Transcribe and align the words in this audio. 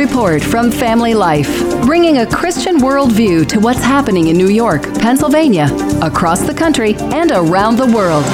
Report 0.00 0.42
from 0.42 0.72
Family 0.72 1.12
Life, 1.12 1.60
bringing 1.82 2.18
a 2.18 2.26
Christian 2.26 2.78
worldview 2.78 3.46
to 3.48 3.60
what's 3.60 3.82
happening 3.82 4.28
in 4.28 4.36
New 4.38 4.48
York, 4.48 4.82
Pennsylvania, 4.94 5.68
across 6.00 6.40
the 6.40 6.54
country, 6.54 6.94
and 6.94 7.30
around 7.30 7.76
the 7.76 7.84
world. 7.84 8.24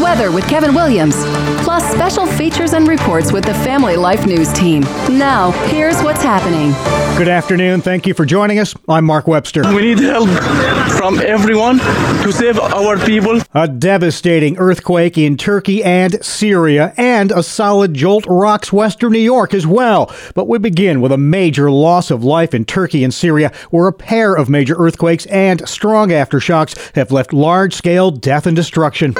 Weather 0.00 0.30
with 0.30 0.46
Kevin 0.46 0.76
Williams, 0.76 1.16
plus 1.64 1.84
special 1.90 2.24
features 2.24 2.72
and 2.72 2.86
reports 2.86 3.32
with 3.32 3.44
the 3.44 3.54
Family 3.54 3.96
Life 3.96 4.26
News 4.26 4.52
team. 4.52 4.82
Now, 5.10 5.50
here's 5.66 6.00
what's 6.02 6.22
happening. 6.22 6.70
Good 7.18 7.26
afternoon. 7.26 7.80
Thank 7.80 8.06
you 8.06 8.14
for 8.14 8.24
joining 8.24 8.60
us. 8.60 8.76
I'm 8.88 9.04
Mark 9.04 9.26
Webster. 9.26 9.62
We 9.74 9.82
need 9.82 9.98
help 9.98 10.28
from 10.98 11.20
everyone 11.20 11.78
to 11.78 12.32
save 12.32 12.58
our 12.58 12.98
people. 12.98 13.40
A 13.54 13.68
devastating 13.68 14.58
earthquake 14.58 15.16
in 15.16 15.36
Turkey 15.36 15.84
and 15.84 16.22
Syria, 16.24 16.92
and 16.96 17.30
a 17.30 17.44
solid 17.44 17.94
jolt 17.94 18.26
rocks 18.26 18.72
western 18.72 19.12
New 19.12 19.20
York 19.20 19.54
as 19.54 19.64
well. 19.64 20.12
But 20.34 20.48
we 20.48 20.58
begin 20.58 21.00
with 21.00 21.12
a 21.12 21.16
major 21.16 21.70
loss 21.70 22.10
of 22.10 22.24
life 22.24 22.52
in 22.52 22.64
Turkey 22.64 23.04
and 23.04 23.14
Syria, 23.14 23.52
where 23.70 23.86
a 23.86 23.92
pair 23.92 24.34
of 24.34 24.48
major 24.48 24.74
earthquakes 24.76 25.24
and 25.26 25.66
strong 25.68 26.08
aftershocks 26.08 26.92
have 26.96 27.12
left 27.12 27.32
large 27.32 27.74
scale 27.74 28.10
death 28.10 28.44
and 28.44 28.56
destruction. 28.56 29.14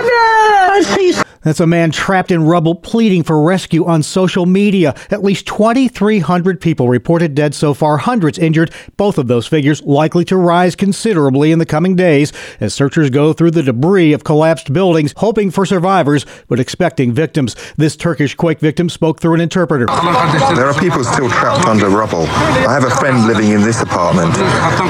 That's 1.48 1.61
a 1.61 1.66
man 1.66 1.91
trapped 1.91 2.30
in 2.30 2.45
rubble 2.45 2.75
pleading 2.75 3.23
for 3.23 3.41
rescue 3.41 3.87
on 3.87 4.02
social 4.02 4.45
media. 4.45 4.95
At 5.11 5.25
least 5.25 5.47
2,300 5.47 6.61
people 6.61 6.91
reported 6.91 7.34
dead 7.34 7.55
so 7.55 7.73
far, 7.73 7.97
hundreds 7.97 8.38
injured, 8.38 8.71
both 8.98 9.16
of 9.16 9.29
those 9.29 9.47
figures 9.47 9.80
likely 9.83 10.27
to 10.27 10.37
rise 10.37 10.77
considerably 10.77 11.51
in 11.51 11.59
the 11.59 11.65
coming 11.65 11.97
days 11.97 12.34
as 12.61 12.74
searchers 12.74 13.09
go 13.09 13.33
through 13.33 13.52
the 13.52 13.62
debris 13.62 14.12
of 14.12 14.24
collapsed 14.24 14.74
buildings, 14.74 15.15
hoping 15.16 15.51
for 15.51 15.65
survivors 15.65 16.27
but 16.48 16.61
expecting 16.61 17.15
victims. 17.15 17.57
This 17.79 17.96
Turkish 17.96 18.35
quake 18.35 18.60
victim 18.60 18.91
spoke 18.91 19.19
through 19.19 19.33
an 19.33 19.41
interpreter. 19.41 19.87
There 19.87 20.66
are 20.66 20.79
people 20.79 21.02
still 21.02 21.30
trapped 21.30 21.66
under 21.66 21.88
rubble. 21.88 22.27
I 22.27 22.74
have 22.74 22.85
a 22.85 22.91
friend 22.91 23.27
living 23.27 23.52
in 23.52 23.63
this 23.63 23.80
apartment. 23.80 24.37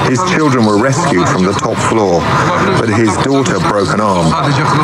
His 0.09 0.19
children 0.29 0.65
were 0.65 0.77
rescued 0.77 1.25
from 1.29 1.45
the 1.45 1.53
top 1.53 1.77
floor, 1.87 2.19
but 2.81 2.89
his 2.89 3.15
daughter 3.23 3.59
broke 3.69 3.93
an 3.93 4.01
arm. 4.01 4.27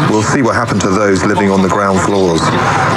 We'll 0.09 0.23
see 0.23 0.41
what 0.41 0.55
happened 0.55 0.79
to 0.79 0.89
those 0.89 1.21
living 1.25 1.51
on 1.51 1.64
the 1.67 1.73
ground 1.73 1.99
floors. 2.01 2.41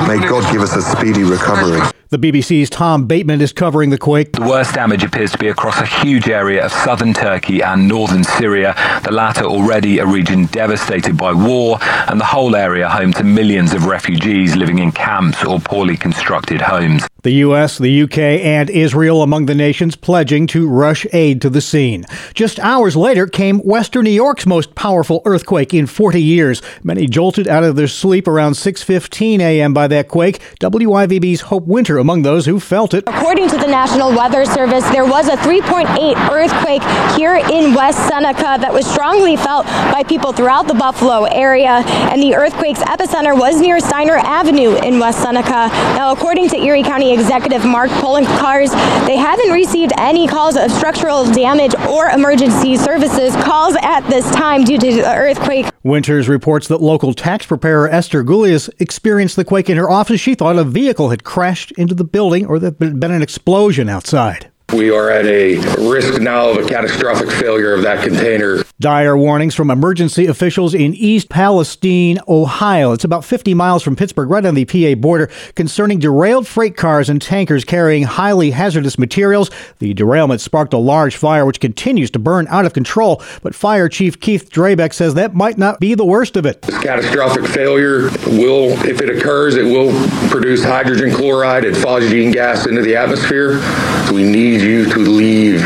May 0.06 0.18
God 0.28 0.50
give 0.52 0.60
us 0.60 0.76
a 0.76 0.82
speedy 0.82 1.24
recovery. 1.24 1.97
The 2.10 2.18
BBC's 2.18 2.70
Tom 2.70 3.06
Bateman 3.06 3.42
is 3.42 3.52
covering 3.52 3.90
the 3.90 3.98
quake. 3.98 4.32
The 4.32 4.40
worst 4.40 4.72
damage 4.72 5.04
appears 5.04 5.30
to 5.32 5.36
be 5.36 5.48
across 5.48 5.78
a 5.78 5.84
huge 5.84 6.26
area 6.26 6.64
of 6.64 6.72
southern 6.72 7.12
Turkey 7.12 7.60
and 7.60 7.86
northern 7.86 8.24
Syria, 8.24 8.74
the 9.04 9.12
latter 9.12 9.44
already 9.44 9.98
a 9.98 10.06
region 10.06 10.46
devastated 10.46 11.18
by 11.18 11.34
war, 11.34 11.76
and 11.82 12.18
the 12.18 12.24
whole 12.24 12.56
area 12.56 12.88
home 12.88 13.12
to 13.12 13.24
millions 13.24 13.74
of 13.74 13.84
refugees 13.84 14.56
living 14.56 14.78
in 14.78 14.90
camps 14.90 15.44
or 15.44 15.60
poorly 15.60 15.98
constructed 15.98 16.62
homes. 16.62 17.06
The 17.24 17.32
U.S., 17.32 17.76
the 17.76 18.02
UK, 18.04 18.18
and 18.18 18.70
Israel 18.70 19.22
among 19.22 19.46
the 19.46 19.54
nations 19.54 19.96
pledging 19.96 20.46
to 20.46 20.66
rush 20.66 21.04
aid 21.12 21.42
to 21.42 21.50
the 21.50 21.60
scene. 21.60 22.06
Just 22.32 22.58
hours 22.60 22.96
later 22.96 23.26
came 23.26 23.58
Western 23.58 24.04
New 24.04 24.10
York's 24.10 24.46
most 24.46 24.74
powerful 24.74 25.20
earthquake 25.26 25.74
in 25.74 25.86
40 25.86 26.22
years. 26.22 26.62
Many 26.82 27.06
jolted 27.06 27.46
out 27.48 27.64
of 27.64 27.76
their 27.76 27.88
sleep 27.88 28.26
around 28.28 28.52
6:15 28.52 29.40
a.m. 29.40 29.74
by 29.74 29.88
that 29.88 30.08
quake. 30.08 30.40
WIVB's 30.60 31.42
Hope 31.42 31.66
Winter 31.66 31.97
among 31.98 32.22
those 32.22 32.46
who 32.46 32.58
felt 32.60 32.94
it. 32.94 33.04
According 33.06 33.48
to 33.50 33.56
the 33.56 33.66
National 33.66 34.10
Weather 34.10 34.44
Service, 34.44 34.88
there 34.90 35.04
was 35.04 35.28
a 35.28 35.36
3.8 35.36 36.30
earthquake 36.30 36.82
here 37.18 37.36
in 37.36 37.74
West 37.74 37.98
Seneca 38.08 38.58
that 38.60 38.72
was 38.72 38.86
strongly 38.86 39.36
felt 39.36 39.66
by 39.66 40.02
people 40.02 40.32
throughout 40.32 40.66
the 40.66 40.74
Buffalo 40.74 41.24
area, 41.24 41.82
and 42.10 42.22
the 42.22 42.34
earthquake's 42.34 42.80
epicenter 42.80 43.38
was 43.38 43.60
near 43.60 43.80
Steiner 43.80 44.16
Avenue 44.16 44.76
in 44.76 44.98
West 44.98 45.22
Seneca. 45.22 45.68
Now, 45.96 46.12
according 46.12 46.48
to 46.50 46.56
Erie 46.56 46.82
County 46.82 47.12
Executive 47.12 47.64
Mark 47.64 47.90
Poloncarz, 47.90 48.70
they 49.06 49.16
haven't 49.16 49.50
received 49.50 49.92
any 49.98 50.26
calls 50.26 50.56
of 50.56 50.70
structural 50.70 51.24
damage 51.32 51.74
or 51.88 52.08
emergency 52.08 52.76
services 52.76 53.34
calls 53.36 53.76
at 53.82 54.00
this 54.08 54.28
time 54.30 54.64
due 54.64 54.78
to 54.78 54.92
the 54.92 55.06
earthquake. 55.06 55.66
Winters 55.82 56.28
reports 56.28 56.68
that 56.68 56.82
local 56.82 57.14
tax 57.14 57.46
preparer 57.46 57.88
Esther 57.88 58.22
Gulias 58.22 58.68
experienced 58.78 59.36
the 59.36 59.44
quake 59.44 59.70
in 59.70 59.76
her 59.76 59.90
office. 59.90 60.20
She 60.20 60.34
thought 60.34 60.58
a 60.58 60.64
vehicle 60.64 61.10
had 61.10 61.24
crashed 61.24 61.72
into 61.72 61.87
the 61.94 62.04
building 62.04 62.46
or 62.46 62.58
there 62.58 62.74
had 62.78 63.00
been 63.00 63.10
an 63.10 63.22
explosion 63.22 63.88
outside. 63.88 64.50
We 64.74 64.90
are 64.90 65.08
at 65.10 65.24
a 65.24 65.56
risk 65.78 66.20
now 66.20 66.50
of 66.50 66.58
a 66.58 66.68
catastrophic 66.68 67.30
failure 67.30 67.72
of 67.72 67.82
that 67.84 68.04
container. 68.04 68.62
Dire 68.78 69.16
warnings 69.16 69.54
from 69.54 69.70
emergency 69.70 70.26
officials 70.26 70.74
in 70.74 70.92
East 70.94 71.30
Palestine, 71.30 72.18
Ohio. 72.28 72.92
It's 72.92 73.02
about 73.02 73.24
50 73.24 73.54
miles 73.54 73.82
from 73.82 73.96
Pittsburgh, 73.96 74.28
right 74.28 74.44
on 74.44 74.54
the 74.54 74.66
PA 74.66 74.94
border, 75.00 75.30
concerning 75.54 75.98
derailed 75.98 76.46
freight 76.46 76.76
cars 76.76 77.08
and 77.08 77.20
tankers 77.20 77.64
carrying 77.64 78.02
highly 78.02 78.50
hazardous 78.50 78.98
materials. 78.98 79.50
The 79.78 79.94
derailment 79.94 80.42
sparked 80.42 80.74
a 80.74 80.78
large 80.78 81.16
fire 81.16 81.46
which 81.46 81.60
continues 81.60 82.10
to 82.10 82.18
burn 82.18 82.46
out 82.48 82.66
of 82.66 82.74
control, 82.74 83.22
but 83.42 83.54
Fire 83.54 83.88
Chief 83.88 84.20
Keith 84.20 84.50
Drabick 84.50 84.92
says 84.92 85.14
that 85.14 85.34
might 85.34 85.56
not 85.56 85.80
be 85.80 85.94
the 85.94 86.04
worst 86.04 86.36
of 86.36 86.44
it. 86.44 86.60
This 86.60 86.78
catastrophic 86.82 87.46
failure 87.46 88.10
will, 88.26 88.68
if 88.86 89.00
it 89.00 89.08
occurs, 89.08 89.56
it 89.56 89.64
will 89.64 89.92
produce 90.28 90.62
hydrogen 90.62 91.10
chloride 91.10 91.64
and 91.64 91.74
phosgene 91.74 92.34
gas 92.34 92.66
into 92.66 92.82
the 92.82 92.94
atmosphere. 92.96 93.60
So 94.06 94.14
we 94.14 94.24
need 94.24 94.57
you 94.58 94.84
to 94.86 94.98
leave 94.98 95.60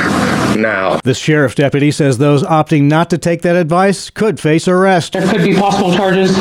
now. 0.56 1.00
The 1.02 1.14
sheriff 1.14 1.54
deputy 1.54 1.90
says 1.90 2.18
those 2.18 2.42
opting 2.42 2.82
not 2.84 3.10
to 3.10 3.18
take 3.18 3.42
that 3.42 3.56
advice 3.56 4.10
could 4.10 4.38
face 4.38 4.68
arrest. 4.68 5.14
There 5.14 5.26
could 5.28 5.42
be 5.42 5.54
possible 5.54 5.94
charges 5.94 6.32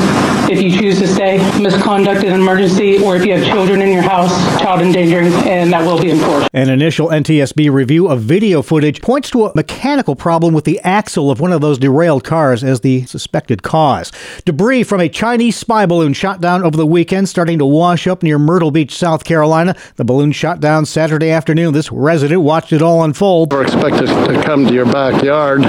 if 0.50 0.62
you 0.62 0.70
choose 0.72 1.00
to 1.00 1.08
stay, 1.08 1.38
misconduct 1.62 2.24
in 2.24 2.34
an 2.34 2.42
emergency, 2.42 3.02
or 3.02 3.16
if 3.16 3.26
you 3.26 3.34
have 3.34 3.46
children 3.46 3.82
in 3.82 3.94
your 3.94 4.02
house, 4.02 4.32
child 4.62 4.82
endangering, 4.82 5.28
and 5.48 5.72
that 5.72 5.86
will 5.86 6.02
be 6.02 6.12
enforced. 6.12 6.50
An 6.54 6.70
initial 6.70 7.08
NTSB 7.08 7.72
review 7.72 8.10
of 8.10 8.22
video 8.22 8.62
footage 8.62 9.02
points 9.02 9.30
to 9.32 9.46
a 9.46 9.56
mechanical 9.56 10.16
problem 10.16 10.54
with 10.54 10.66
the 10.66 10.80
axle 10.82 11.32
of 11.32 11.40
one 11.40 11.54
of 11.54 11.62
those 11.62 11.78
derailed 11.78 12.24
cars 12.24 12.64
as 12.64 12.82
the 12.82 13.06
suspected 13.06 13.64
cause. 13.64 14.12
Debris 14.46 14.84
from 14.84 15.00
a 15.00 15.10
Chinese 15.10 15.56
spy 15.56 15.86
balloon 15.86 16.14
shot 16.14 16.42
down 16.42 16.64
over 16.64 16.76
the 16.76 16.86
weekend, 16.86 17.30
starting 17.30 17.60
to 17.60 17.66
wash 17.66 18.08
up 18.08 18.24
near 18.24 18.38
Myrtle 18.38 18.72
Beach, 18.72 18.94
South 18.96 19.24
Carolina. 19.24 19.76
The 19.96 20.04
balloon 20.04 20.32
shot 20.32 20.60
down 20.60 20.86
Saturday 20.86 21.30
afternoon. 21.30 21.74
This 21.74 21.92
resident 21.92 22.41
watched 22.42 22.74
it 22.74 22.82
all 22.82 23.04
unfold. 23.04 23.54
We're 23.54 23.64
expected 23.64 24.08
to 24.08 24.44
come 24.44 24.66
to 24.66 24.74
your 24.74 24.86
backyard. 24.86 25.64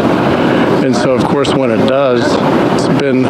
And 0.85 0.97
so, 0.97 1.13
of 1.13 1.25
course, 1.27 1.55
when 1.55 1.71
it 1.71 1.87
does, 1.87 2.25
it's 2.75 3.01
been 3.01 3.25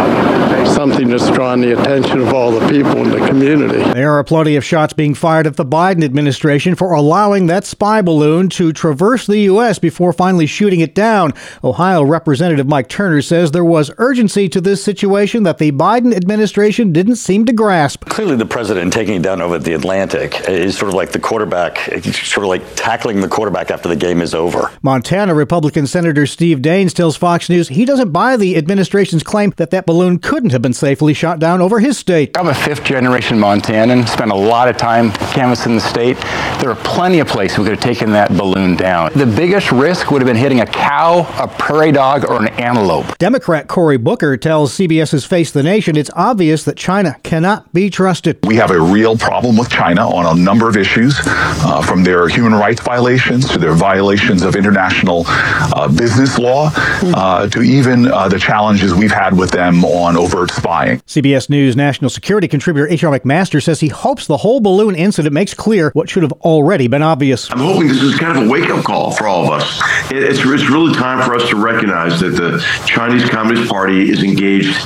something 0.66 1.08
that's 1.08 1.30
drawn 1.30 1.60
the 1.60 1.78
attention 1.78 2.20
of 2.20 2.32
all 2.32 2.50
the 2.50 2.66
people 2.68 2.96
in 2.98 3.10
the 3.10 3.26
community. 3.26 3.82
There 3.92 4.12
are 4.12 4.24
plenty 4.24 4.56
of 4.56 4.64
shots 4.64 4.94
being 4.94 5.14
fired 5.14 5.46
at 5.46 5.56
the 5.56 5.64
Biden 5.64 6.02
administration 6.02 6.74
for 6.74 6.92
allowing 6.92 7.48
that 7.48 7.64
spy 7.66 8.00
balloon 8.00 8.48
to 8.50 8.72
traverse 8.72 9.26
the 9.26 9.40
U.S. 9.40 9.78
before 9.78 10.14
finally 10.14 10.46
shooting 10.46 10.80
it 10.80 10.94
down. 10.94 11.34
Ohio 11.62 12.02
Representative 12.02 12.66
Mike 12.66 12.88
Turner 12.88 13.20
says 13.20 13.50
there 13.50 13.62
was 13.62 13.90
urgency 13.98 14.48
to 14.48 14.60
this 14.60 14.82
situation 14.82 15.42
that 15.42 15.58
the 15.58 15.72
Biden 15.72 16.14
administration 16.14 16.90
didn't 16.90 17.16
seem 17.16 17.44
to 17.44 17.52
grasp. 17.52 18.06
Clearly, 18.06 18.36
the 18.36 18.46
president 18.46 18.94
taking 18.94 19.16
it 19.16 19.22
down 19.22 19.42
over 19.42 19.58
the 19.58 19.74
Atlantic 19.74 20.48
is 20.48 20.78
sort 20.78 20.88
of 20.88 20.94
like 20.94 21.12
the 21.12 21.18
quarterback, 21.18 21.78
sort 22.02 22.44
of 22.44 22.48
like 22.48 22.62
tackling 22.76 23.20
the 23.20 23.28
quarterback 23.32 23.70
after 23.70 23.88
the 23.88 23.96
game 23.96 24.20
is 24.20 24.34
over. 24.34 24.70
Montana 24.82 25.34
Republican 25.34 25.86
Senator 25.86 26.26
Steve 26.26 26.58
Daines 26.58 26.92
tells 26.92 27.16
Fox 27.16 27.48
News 27.48 27.68
he 27.68 27.86
doesn't 27.86 28.10
buy 28.10 28.36
the 28.36 28.56
administration's 28.58 29.22
claim 29.22 29.54
that 29.56 29.70
that 29.70 29.86
balloon 29.86 30.18
couldn't 30.18 30.50
have 30.50 30.60
been 30.60 30.74
safely 30.74 31.14
shot 31.14 31.38
down 31.38 31.62
over 31.62 31.80
his 31.80 31.96
state. 31.96 32.36
I'm 32.36 32.48
a 32.48 32.54
fifth 32.54 32.84
generation 32.84 33.38
Montanan, 33.38 34.06
spent 34.06 34.30
a 34.30 34.36
lot 34.36 34.68
of 34.68 34.76
time 34.76 35.12
canvassing 35.32 35.74
the 35.74 35.80
state. 35.80 36.18
There 36.60 36.70
are 36.70 36.76
plenty 36.84 37.20
of 37.20 37.26
places 37.26 37.58
we 37.58 37.64
could 37.64 37.72
have 37.72 37.80
taken 37.80 38.12
that 38.12 38.36
balloon 38.36 38.76
down. 38.76 39.10
The 39.14 39.26
biggest 39.26 39.72
risk 39.72 40.10
would 40.10 40.20
have 40.20 40.26
been 40.26 40.36
hitting 40.36 40.60
a 40.60 40.66
cow, 40.66 41.26
a 41.42 41.48
prairie 41.48 41.90
dog, 41.90 42.26
or 42.26 42.36
an 42.36 42.48
antelope. 42.60 43.16
Democrat 43.16 43.66
Cory 43.66 43.96
Booker 43.96 44.36
tells 44.36 44.76
CBS's 44.76 45.24
Face 45.24 45.50
the 45.50 45.62
Nation 45.62 45.96
it's 45.96 46.10
obvious 46.14 46.64
that 46.64 46.76
China 46.76 47.16
cannot 47.22 47.72
be 47.72 47.88
trusted. 47.88 48.38
We 48.44 48.56
have 48.56 48.70
a 48.70 48.80
real 48.80 49.16
problem 49.16 49.56
with 49.56 49.70
China 49.70 50.06
on 50.06 50.38
a 50.38 50.40
number 50.40 50.68
of 50.68 50.76
issues, 50.76 51.18
uh, 51.24 51.80
from 51.80 52.04
their 52.04 52.28
human 52.28 52.52
rights 52.52 52.82
violations 52.82 53.21
to 53.22 53.58
their 53.58 53.74
violations 53.74 54.42
of 54.42 54.56
international 54.56 55.24
uh, 55.26 55.88
business 55.88 56.38
law 56.38 56.70
uh, 56.74 57.48
to 57.48 57.62
even 57.62 58.08
uh, 58.08 58.28
the 58.28 58.38
challenges 58.38 58.92
we've 58.94 59.12
had 59.12 59.36
with 59.36 59.50
them 59.50 59.84
on 59.84 60.16
overt 60.16 60.50
spying. 60.50 60.98
CBS 61.00 61.48
News 61.48 61.76
national 61.76 62.10
security 62.10 62.48
contributor 62.48 62.88
H.R. 62.88 63.18
McMaster 63.18 63.62
says 63.62 63.80
he 63.80 63.88
hopes 63.88 64.26
the 64.26 64.38
whole 64.38 64.60
balloon 64.60 64.94
incident 64.94 65.32
makes 65.32 65.54
clear 65.54 65.90
what 65.90 66.10
should 66.10 66.22
have 66.22 66.32
already 66.32 66.88
been 66.88 67.02
obvious. 67.02 67.50
I'm 67.50 67.58
hoping 67.58 67.88
this 67.88 68.02
is 68.02 68.18
kind 68.18 68.36
of 68.36 68.46
a 68.46 68.50
wake 68.50 68.70
up 68.70 68.84
call 68.84 69.12
for 69.12 69.26
all 69.26 69.44
of 69.44 69.50
us. 69.50 69.80
It's, 70.10 70.40
it's 70.40 70.70
really 70.70 70.94
time 70.94 71.24
for 71.24 71.34
us 71.34 71.48
to 71.50 71.56
recognize 71.56 72.20
that 72.20 72.30
the 72.30 72.64
Chinese 72.86 73.28
Communist 73.28 73.70
Party 73.70 74.10
is 74.10 74.22
engaged 74.22 74.76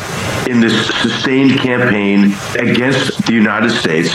in 0.49 0.61
this 0.61 0.87
sustained 1.01 1.59
campaign 1.59 2.35
against 2.59 3.27
the 3.27 3.33
United 3.33 3.71
States, 3.71 4.11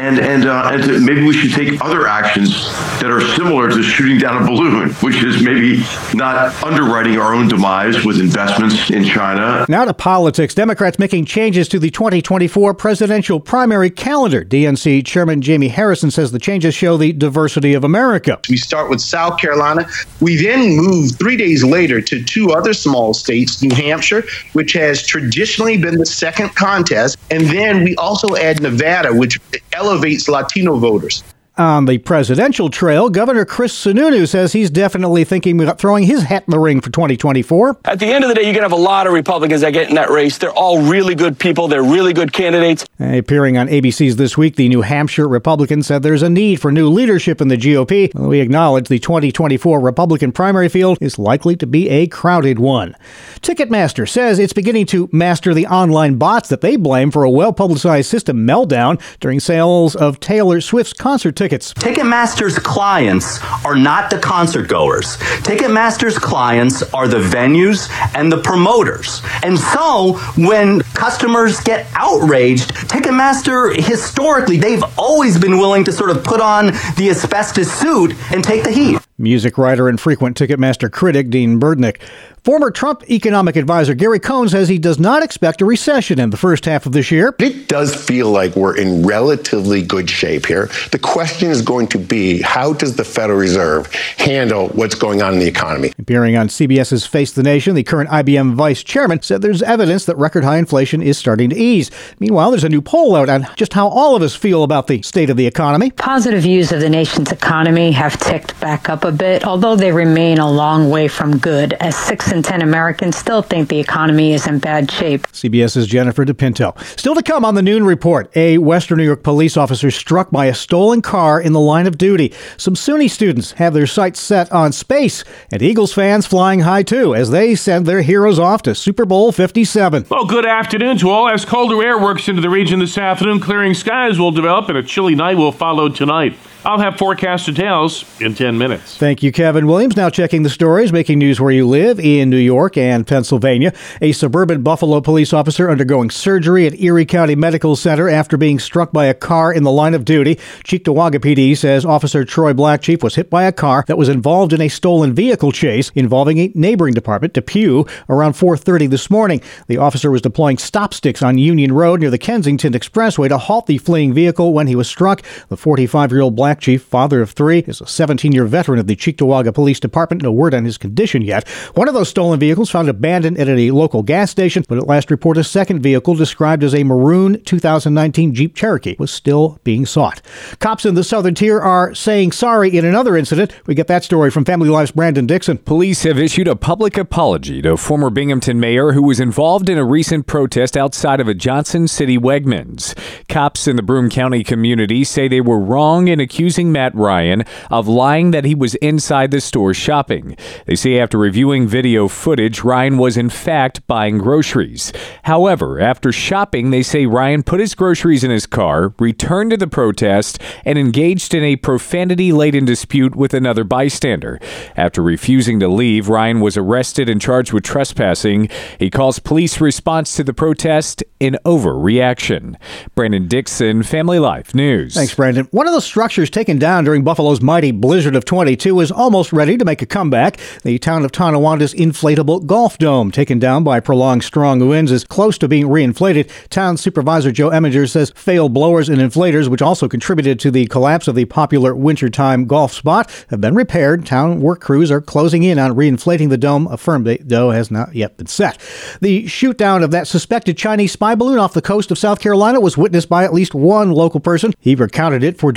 and 0.00 0.18
and, 0.18 0.46
uh, 0.46 0.70
and 0.72 1.04
maybe 1.04 1.22
we 1.22 1.32
should 1.32 1.52
take 1.52 1.82
other 1.84 2.06
actions 2.06 2.66
that 3.00 3.10
are 3.10 3.20
similar 3.20 3.59
similar 3.60 3.82
to 3.82 3.82
shooting 3.82 4.18
down 4.18 4.42
a 4.42 4.46
balloon, 4.46 4.90
which 4.94 5.22
is 5.22 5.42
maybe 5.42 5.82
not 6.14 6.62
underwriting 6.62 7.18
our 7.18 7.34
own 7.34 7.48
demise 7.48 8.04
with 8.04 8.18
investments 8.18 8.90
in 8.90 9.04
China. 9.04 9.66
Now 9.68 9.84
to 9.84 9.92
politics. 9.92 10.54
Democrats 10.54 10.98
making 10.98 11.26
changes 11.26 11.68
to 11.68 11.78
the 11.78 11.90
2024 11.90 12.74
presidential 12.74 13.40
primary 13.40 13.90
calendar. 13.90 14.44
DNC 14.44 15.04
Chairman 15.04 15.42
Jamie 15.42 15.68
Harrison 15.68 16.10
says 16.10 16.32
the 16.32 16.38
changes 16.38 16.74
show 16.74 16.96
the 16.96 17.12
diversity 17.12 17.74
of 17.74 17.84
America. 17.84 18.38
We 18.48 18.56
start 18.56 18.88
with 18.88 19.00
South 19.00 19.38
Carolina. 19.38 19.86
We 20.20 20.42
then 20.42 20.76
move 20.76 21.16
three 21.18 21.36
days 21.36 21.62
later 21.62 22.00
to 22.00 22.24
two 22.24 22.52
other 22.52 22.72
small 22.72 23.12
states, 23.14 23.62
New 23.62 23.74
Hampshire, 23.74 24.24
which 24.54 24.72
has 24.72 25.06
traditionally 25.06 25.76
been 25.76 25.98
the 25.98 26.06
second 26.06 26.54
contest. 26.54 27.18
And 27.30 27.42
then 27.48 27.84
we 27.84 27.94
also 27.96 28.36
add 28.36 28.62
Nevada, 28.62 29.14
which 29.14 29.38
elevates 29.72 30.28
Latino 30.28 30.76
voters. 30.76 31.22
On 31.60 31.84
the 31.84 31.98
presidential 31.98 32.70
trail, 32.70 33.10
Governor 33.10 33.44
Chris 33.44 33.74
Sununu 33.74 34.26
says 34.26 34.54
he's 34.54 34.70
definitely 34.70 35.24
thinking 35.24 35.60
about 35.60 35.78
throwing 35.78 36.04
his 36.04 36.22
hat 36.22 36.44
in 36.46 36.52
the 36.52 36.58
ring 36.58 36.80
for 36.80 36.88
2024. 36.88 37.80
At 37.84 37.98
the 37.98 38.06
end 38.06 38.24
of 38.24 38.28
the 38.28 38.34
day, 38.34 38.44
you're 38.44 38.54
going 38.54 38.62
to 38.62 38.70
have 38.70 38.72
a 38.72 38.76
lot 38.76 39.06
of 39.06 39.12
Republicans 39.12 39.60
that 39.60 39.74
get 39.74 39.90
in 39.90 39.94
that 39.96 40.08
race. 40.08 40.38
They're 40.38 40.50
all 40.52 40.80
really 40.80 41.14
good 41.14 41.38
people. 41.38 41.68
They're 41.68 41.82
really 41.82 42.14
good 42.14 42.32
candidates. 42.32 42.86
Appearing 42.98 43.58
on 43.58 43.68
ABC's 43.68 44.16
This 44.16 44.38
Week, 44.38 44.56
the 44.56 44.70
New 44.70 44.80
Hampshire 44.80 45.28
Republican 45.28 45.82
said 45.82 46.02
there's 46.02 46.22
a 46.22 46.30
need 46.30 46.62
for 46.62 46.72
new 46.72 46.88
leadership 46.88 47.42
in 47.42 47.48
the 47.48 47.58
GOP. 47.58 48.14
We 48.14 48.40
acknowledge 48.40 48.88
the 48.88 48.98
2024 48.98 49.80
Republican 49.80 50.32
primary 50.32 50.70
field 50.70 50.96
is 51.02 51.18
likely 51.18 51.56
to 51.56 51.66
be 51.66 51.90
a 51.90 52.06
crowded 52.06 52.58
one. 52.58 52.96
Ticketmaster 53.42 54.08
says 54.08 54.38
it's 54.38 54.54
beginning 54.54 54.86
to 54.86 55.10
master 55.12 55.52
the 55.52 55.66
online 55.66 56.16
bots 56.16 56.48
that 56.48 56.62
they 56.62 56.76
blame 56.76 57.10
for 57.10 57.22
a 57.22 57.30
well 57.30 57.52
publicized 57.52 58.08
system 58.08 58.46
meltdown 58.46 58.98
during 59.20 59.40
sales 59.40 59.94
of 59.94 60.20
Taylor 60.20 60.62
Swift's 60.62 60.94
concert 60.94 61.36
tickets 61.36 61.49
tickets. 61.50 61.74
Ticketmaster's 61.74 62.58
clients 62.58 63.40
are 63.64 63.76
not 63.76 64.10
the 64.10 64.18
concert 64.18 64.68
goers. 64.68 65.16
Ticketmaster's 65.42 66.16
clients 66.16 66.82
are 66.94 67.08
the 67.08 67.18
venues 67.18 67.90
and 68.14 68.30
the 68.30 68.38
promoters. 68.38 69.20
And 69.42 69.58
so 69.58 70.18
when 70.36 70.80
customers 70.94 71.60
get 71.60 71.86
outraged, 71.94 72.70
Ticketmaster 72.88 73.76
historically, 73.76 74.58
they've 74.58 74.84
always 74.96 75.38
been 75.38 75.58
willing 75.58 75.84
to 75.84 75.92
sort 75.92 76.10
of 76.10 76.22
put 76.22 76.40
on 76.40 76.66
the 76.96 77.08
asbestos 77.10 77.70
suit 77.72 78.14
and 78.32 78.44
take 78.44 78.62
the 78.62 78.70
heat. 78.70 78.98
Music 79.20 79.58
writer 79.58 79.86
and 79.86 80.00
frequent 80.00 80.34
Ticketmaster 80.34 80.90
critic 80.90 81.28
Dean 81.28 81.60
Budnick. 81.60 82.00
Former 82.42 82.70
Trump 82.70 83.04
economic 83.10 83.54
advisor 83.54 83.94
Gary 83.94 84.18
Cohn 84.18 84.48
says 84.48 84.70
he 84.70 84.78
does 84.78 84.98
not 84.98 85.22
expect 85.22 85.60
a 85.60 85.66
recession 85.66 86.18
in 86.18 86.30
the 86.30 86.38
first 86.38 86.64
half 86.64 86.86
of 86.86 86.92
this 86.92 87.10
year. 87.10 87.34
It 87.38 87.68
does 87.68 87.94
feel 87.94 88.30
like 88.30 88.56
we're 88.56 88.78
in 88.78 89.06
relatively 89.06 89.82
good 89.82 90.08
shape 90.08 90.46
here. 90.46 90.70
The 90.90 90.98
question 90.98 91.50
is 91.50 91.60
going 91.60 91.88
to 91.88 91.98
be 91.98 92.40
how 92.40 92.72
does 92.72 92.96
the 92.96 93.04
Federal 93.04 93.38
Reserve 93.38 93.92
handle 94.16 94.68
what's 94.68 94.94
going 94.94 95.20
on 95.20 95.34
in 95.34 95.38
the 95.38 95.46
economy? 95.46 95.92
Appearing 95.98 96.38
on 96.38 96.48
CBS's 96.48 97.04
Face 97.04 97.32
the 97.32 97.42
Nation, 97.42 97.74
the 97.74 97.82
current 97.82 98.08
IBM 98.08 98.54
vice 98.54 98.82
chairman 98.82 99.20
said 99.20 99.42
there's 99.42 99.62
evidence 99.62 100.06
that 100.06 100.16
record 100.16 100.42
high 100.42 100.56
inflation 100.56 101.02
is 101.02 101.18
starting 101.18 101.50
to 101.50 101.56
ease. 101.56 101.90
Meanwhile, 102.20 102.52
there's 102.52 102.64
a 102.64 102.70
new 102.70 102.80
poll 102.80 103.16
out 103.16 103.28
on 103.28 103.46
just 103.56 103.74
how 103.74 103.88
all 103.88 104.16
of 104.16 104.22
us 104.22 104.34
feel 104.34 104.62
about 104.62 104.86
the 104.86 105.02
state 105.02 105.28
of 105.28 105.36
the 105.36 105.46
economy. 105.46 105.90
Positive 105.90 106.42
views 106.42 106.72
of 106.72 106.80
the 106.80 106.88
nation's 106.88 107.30
economy 107.30 107.92
have 107.92 108.18
ticked 108.18 108.58
back 108.60 108.88
up 108.88 109.04
a 109.10 109.12
bit, 109.12 109.44
although 109.44 109.74
they 109.74 109.90
remain 109.90 110.38
a 110.38 110.48
long 110.48 110.88
way 110.88 111.08
from 111.08 111.36
good, 111.36 111.72
as 111.74 111.96
six 111.96 112.30
in 112.30 112.42
10 112.42 112.62
Americans 112.62 113.16
still 113.16 113.42
think 113.42 113.68
the 113.68 113.80
economy 113.80 114.32
is 114.32 114.46
in 114.46 114.60
bad 114.60 114.88
shape. 114.88 115.26
CBS's 115.26 115.88
Jennifer 115.88 116.24
DePinto. 116.24 116.78
Still 116.96 117.16
to 117.16 117.22
come 117.22 117.44
on 117.44 117.56
the 117.56 117.62
noon 117.62 117.84
report, 117.84 118.30
a 118.36 118.58
Western 118.58 118.98
New 118.98 119.04
York 119.04 119.24
police 119.24 119.56
officer 119.56 119.90
struck 119.90 120.30
by 120.30 120.46
a 120.46 120.54
stolen 120.54 121.02
car 121.02 121.40
in 121.40 121.52
the 121.52 121.58
line 121.60 121.88
of 121.88 121.98
duty. 121.98 122.32
Some 122.56 122.74
SUNY 122.74 123.10
students 123.10 123.52
have 123.52 123.74
their 123.74 123.86
sights 123.86 124.20
set 124.20 124.50
on 124.52 124.70
space, 124.70 125.24
and 125.50 125.60
Eagles 125.60 125.92
fans 125.92 126.26
flying 126.26 126.60
high 126.60 126.84
too 126.84 127.12
as 127.12 127.30
they 127.30 127.56
send 127.56 127.86
their 127.86 128.02
heroes 128.02 128.38
off 128.38 128.62
to 128.62 128.76
Super 128.76 129.04
Bowl 129.04 129.32
57. 129.32 130.06
Well, 130.08 130.24
good 130.24 130.46
afternoon 130.46 130.98
to 130.98 131.10
all. 131.10 131.28
As 131.28 131.44
colder 131.44 131.82
air 131.82 131.98
works 131.98 132.28
into 132.28 132.42
the 132.42 132.50
region 132.50 132.78
this 132.78 132.96
afternoon, 132.96 133.40
clearing 133.40 133.74
skies 133.74 134.20
will 134.20 134.30
develop 134.30 134.68
and 134.68 134.78
a 134.78 134.84
chilly 134.84 135.16
night 135.16 135.36
will 135.36 135.52
follow 135.52 135.88
tonight. 135.88 136.36
I'll 136.62 136.78
have 136.78 136.98
forecast 136.98 137.46
details 137.46 138.04
in 138.20 138.34
10 138.34 138.58
minutes. 138.58 138.98
Thank 138.98 139.22
you, 139.22 139.32
Kevin 139.32 139.66
Williams. 139.66 139.96
Now 139.96 140.10
checking 140.10 140.42
the 140.42 140.50
stories, 140.50 140.92
making 140.92 141.18
news 141.18 141.40
where 141.40 141.50
you 141.50 141.66
live 141.66 141.98
in 141.98 142.28
New 142.28 142.36
York 142.36 142.76
and 142.76 143.06
Pennsylvania. 143.06 143.72
A 144.02 144.12
suburban 144.12 144.62
Buffalo 144.62 145.00
police 145.00 145.32
officer 145.32 145.70
undergoing 145.70 146.10
surgery 146.10 146.66
at 146.66 146.78
Erie 146.78 147.06
County 147.06 147.34
Medical 147.34 147.76
Center 147.76 148.10
after 148.10 148.36
being 148.36 148.58
struck 148.58 148.92
by 148.92 149.06
a 149.06 149.14
car 149.14 149.52
in 149.54 149.62
the 149.62 149.70
line 149.70 149.94
of 149.94 150.04
duty. 150.04 150.36
Cheektowaga 150.64 151.14
PD 151.16 151.56
says 151.56 151.86
Officer 151.86 152.26
Troy 152.26 152.52
Blackchief 152.52 153.02
was 153.02 153.14
hit 153.14 153.30
by 153.30 153.44
a 153.44 153.52
car 153.52 153.84
that 153.88 153.96
was 153.96 154.10
involved 154.10 154.52
in 154.52 154.60
a 154.60 154.68
stolen 154.68 155.14
vehicle 155.14 155.52
chase 155.52 155.90
involving 155.94 156.38
a 156.38 156.52
neighboring 156.54 156.92
department, 156.92 157.32
Depew, 157.32 157.86
around 158.10 158.34
4:30 158.34 158.86
this 158.86 159.08
morning. 159.08 159.40
The 159.66 159.78
officer 159.78 160.10
was 160.10 160.20
deploying 160.20 160.58
stop 160.58 160.92
sticks 160.92 161.22
on 161.22 161.38
Union 161.38 161.72
Road 161.72 162.00
near 162.00 162.10
the 162.10 162.18
Kensington 162.18 162.74
Expressway 162.74 163.28
to 163.30 163.38
halt 163.38 163.66
the 163.66 163.78
fleeing 163.78 164.12
vehicle 164.12 164.52
when 164.52 164.66
he 164.66 164.76
was 164.76 164.88
struck. 164.88 165.22
The 165.48 165.56
45-year-old 165.56 166.36
Black 166.36 166.49
Chief, 166.58 166.82
father 166.82 167.22
of 167.22 167.30
three, 167.30 167.60
is 167.60 167.80
a 167.80 167.86
17 167.86 168.32
year 168.32 168.46
veteran 168.46 168.80
of 168.80 168.88
the 168.88 168.96
Cheektowaga 168.96 169.54
Police 169.54 169.78
Department. 169.78 170.22
No 170.22 170.32
word 170.32 170.54
on 170.54 170.64
his 170.64 170.76
condition 170.76 171.22
yet. 171.22 171.46
One 171.74 171.86
of 171.86 171.94
those 171.94 172.08
stolen 172.08 172.40
vehicles 172.40 172.70
found 172.70 172.88
abandoned 172.88 173.38
at 173.38 173.48
a 173.48 173.70
local 173.70 174.02
gas 174.02 174.30
station, 174.30 174.64
but 174.68 174.78
at 174.78 174.88
last 174.88 175.10
report, 175.10 175.38
a 175.38 175.44
second 175.44 175.80
vehicle 175.80 176.14
described 176.14 176.64
as 176.64 176.74
a 176.74 176.82
maroon 176.82 177.40
2019 177.44 178.34
Jeep 178.34 178.56
Cherokee 178.56 178.96
was 178.98 179.12
still 179.12 179.60
being 179.62 179.86
sought. 179.86 180.20
Cops 180.58 180.84
in 180.84 180.94
the 180.94 181.04
southern 181.04 181.34
tier 181.34 181.60
are 181.60 181.94
saying 181.94 182.32
sorry 182.32 182.76
in 182.76 182.84
another 182.84 183.16
incident. 183.16 183.52
We 183.66 183.74
get 183.74 183.86
that 183.86 184.02
story 184.02 184.30
from 184.30 184.44
Family 184.44 184.68
Life's 184.68 184.90
Brandon 184.92 185.26
Dixon. 185.26 185.58
Police 185.58 186.02
have 186.02 186.18
issued 186.18 186.48
a 186.48 186.56
public 186.56 186.96
apology 186.96 187.62
to 187.62 187.76
former 187.76 188.10
Binghamton 188.10 188.58
mayor 188.58 188.92
who 188.92 189.02
was 189.02 189.20
involved 189.20 189.68
in 189.68 189.78
a 189.78 189.84
recent 189.84 190.26
protest 190.26 190.76
outside 190.76 191.20
of 191.20 191.28
a 191.28 191.34
Johnson 191.34 191.86
City 191.86 192.18
Wegmans. 192.18 192.96
Cops 193.28 193.68
in 193.68 193.76
the 193.76 193.82
Broome 193.82 194.10
County 194.10 194.42
community 194.42 195.04
say 195.04 195.28
they 195.28 195.40
were 195.40 195.58
wrong 195.58 196.08
in 196.08 196.18
accusing 196.18 196.39
Matt 196.48 196.94
Ryan 196.94 197.44
of 197.70 197.86
lying 197.86 198.30
that 198.30 198.46
he 198.46 198.54
was 198.54 198.74
inside 198.76 199.30
the 199.30 199.40
store 199.40 199.74
shopping. 199.74 200.36
They 200.64 200.74
say 200.74 200.98
after 200.98 201.18
reviewing 201.18 201.68
video 201.68 202.08
footage, 202.08 202.64
Ryan 202.64 202.96
was 202.96 203.18
in 203.18 203.28
fact 203.28 203.86
buying 203.86 204.16
groceries. 204.16 204.90
However, 205.24 205.78
after 205.78 206.12
shopping, 206.12 206.70
they 206.70 206.82
say 206.82 207.04
Ryan 207.04 207.42
put 207.42 207.60
his 207.60 207.74
groceries 207.74 208.24
in 208.24 208.30
his 208.30 208.46
car, 208.46 208.94
returned 208.98 209.50
to 209.50 209.58
the 209.58 209.66
protest, 209.66 210.40
and 210.64 210.78
engaged 210.78 211.34
in 211.34 211.44
a 211.44 211.56
profanity 211.56 212.32
laden 212.32 212.64
dispute 212.64 213.14
with 213.14 213.34
another 213.34 213.62
bystander. 213.62 214.40
After 214.76 215.02
refusing 215.02 215.60
to 215.60 215.68
leave, 215.68 216.08
Ryan 216.08 216.40
was 216.40 216.56
arrested 216.56 217.10
and 217.10 217.20
charged 217.20 217.52
with 217.52 217.64
trespassing. 217.64 218.48
He 218.78 218.88
calls 218.88 219.18
police 219.18 219.60
response 219.60 220.16
to 220.16 220.24
the 220.24 220.32
protest 220.32 221.04
an 221.20 221.36
overreaction. 221.44 222.56
Brandon 222.94 223.28
Dixon, 223.28 223.82
Family 223.82 224.18
Life 224.18 224.54
News. 224.54 224.94
Thanks, 224.94 225.14
Brandon. 225.14 225.46
One 225.50 225.66
of 225.66 225.74
the 225.74 225.80
structures 225.80 226.29
taken 226.30 226.58
down 226.58 226.84
during 226.84 227.04
Buffalo's 227.04 227.40
mighty 227.40 227.70
blizzard 227.70 228.16
of 228.16 228.24
22 228.24 228.80
is 228.80 228.90
almost 228.90 229.32
ready 229.32 229.56
to 229.56 229.64
make 229.64 229.82
a 229.82 229.86
comeback. 229.86 230.38
The 230.62 230.78
town 230.78 231.04
of 231.04 231.12
Tonawanda's 231.12 231.74
inflatable 231.74 232.46
golf 232.46 232.78
dome, 232.78 233.10
taken 233.10 233.38
down 233.38 233.64
by 233.64 233.80
prolonged 233.80 234.24
strong 234.24 234.66
winds, 234.66 234.92
is 234.92 235.04
close 235.04 235.36
to 235.38 235.48
being 235.48 235.66
reinflated. 235.66 236.30
Town 236.48 236.76
Supervisor 236.76 237.32
Joe 237.32 237.50
Emminger 237.50 237.88
says 237.88 238.12
failed 238.16 238.54
blowers 238.54 238.88
and 238.88 238.98
inflators, 238.98 239.48
which 239.48 239.62
also 239.62 239.88
contributed 239.88 240.40
to 240.40 240.50
the 240.50 240.66
collapse 240.66 241.08
of 241.08 241.14
the 241.14 241.24
popular 241.24 241.74
wintertime 241.74 242.46
golf 242.46 242.72
spot, 242.72 243.10
have 243.30 243.40
been 243.40 243.54
repaired. 243.54 244.06
Town 244.06 244.40
work 244.40 244.60
crews 244.60 244.90
are 244.90 245.00
closing 245.00 245.42
in 245.42 245.58
on 245.58 245.72
reinflating 245.72 246.28
the 246.28 246.38
dome. 246.38 246.66
A 246.68 246.76
firm 246.76 247.04
date, 247.04 247.28
though, 247.28 247.50
has 247.50 247.70
not 247.70 247.94
yet 247.94 248.16
been 248.16 248.26
set. 248.26 248.60
The 249.00 249.26
shoot 249.26 249.58
down 249.58 249.82
of 249.82 249.90
that 249.90 250.06
suspected 250.06 250.56
Chinese 250.56 250.92
spy 250.92 251.14
balloon 251.14 251.38
off 251.38 251.52
the 251.52 251.62
coast 251.62 251.90
of 251.90 251.98
South 251.98 252.20
Carolina 252.20 252.60
was 252.60 252.76
witnessed 252.78 253.08
by 253.08 253.24
at 253.24 253.34
least 253.34 253.54
one 253.54 253.92
local 253.92 254.20
person. 254.20 254.52
He 254.60 254.74
recounted 254.74 255.22
it 255.22 255.38
for 255.38 255.52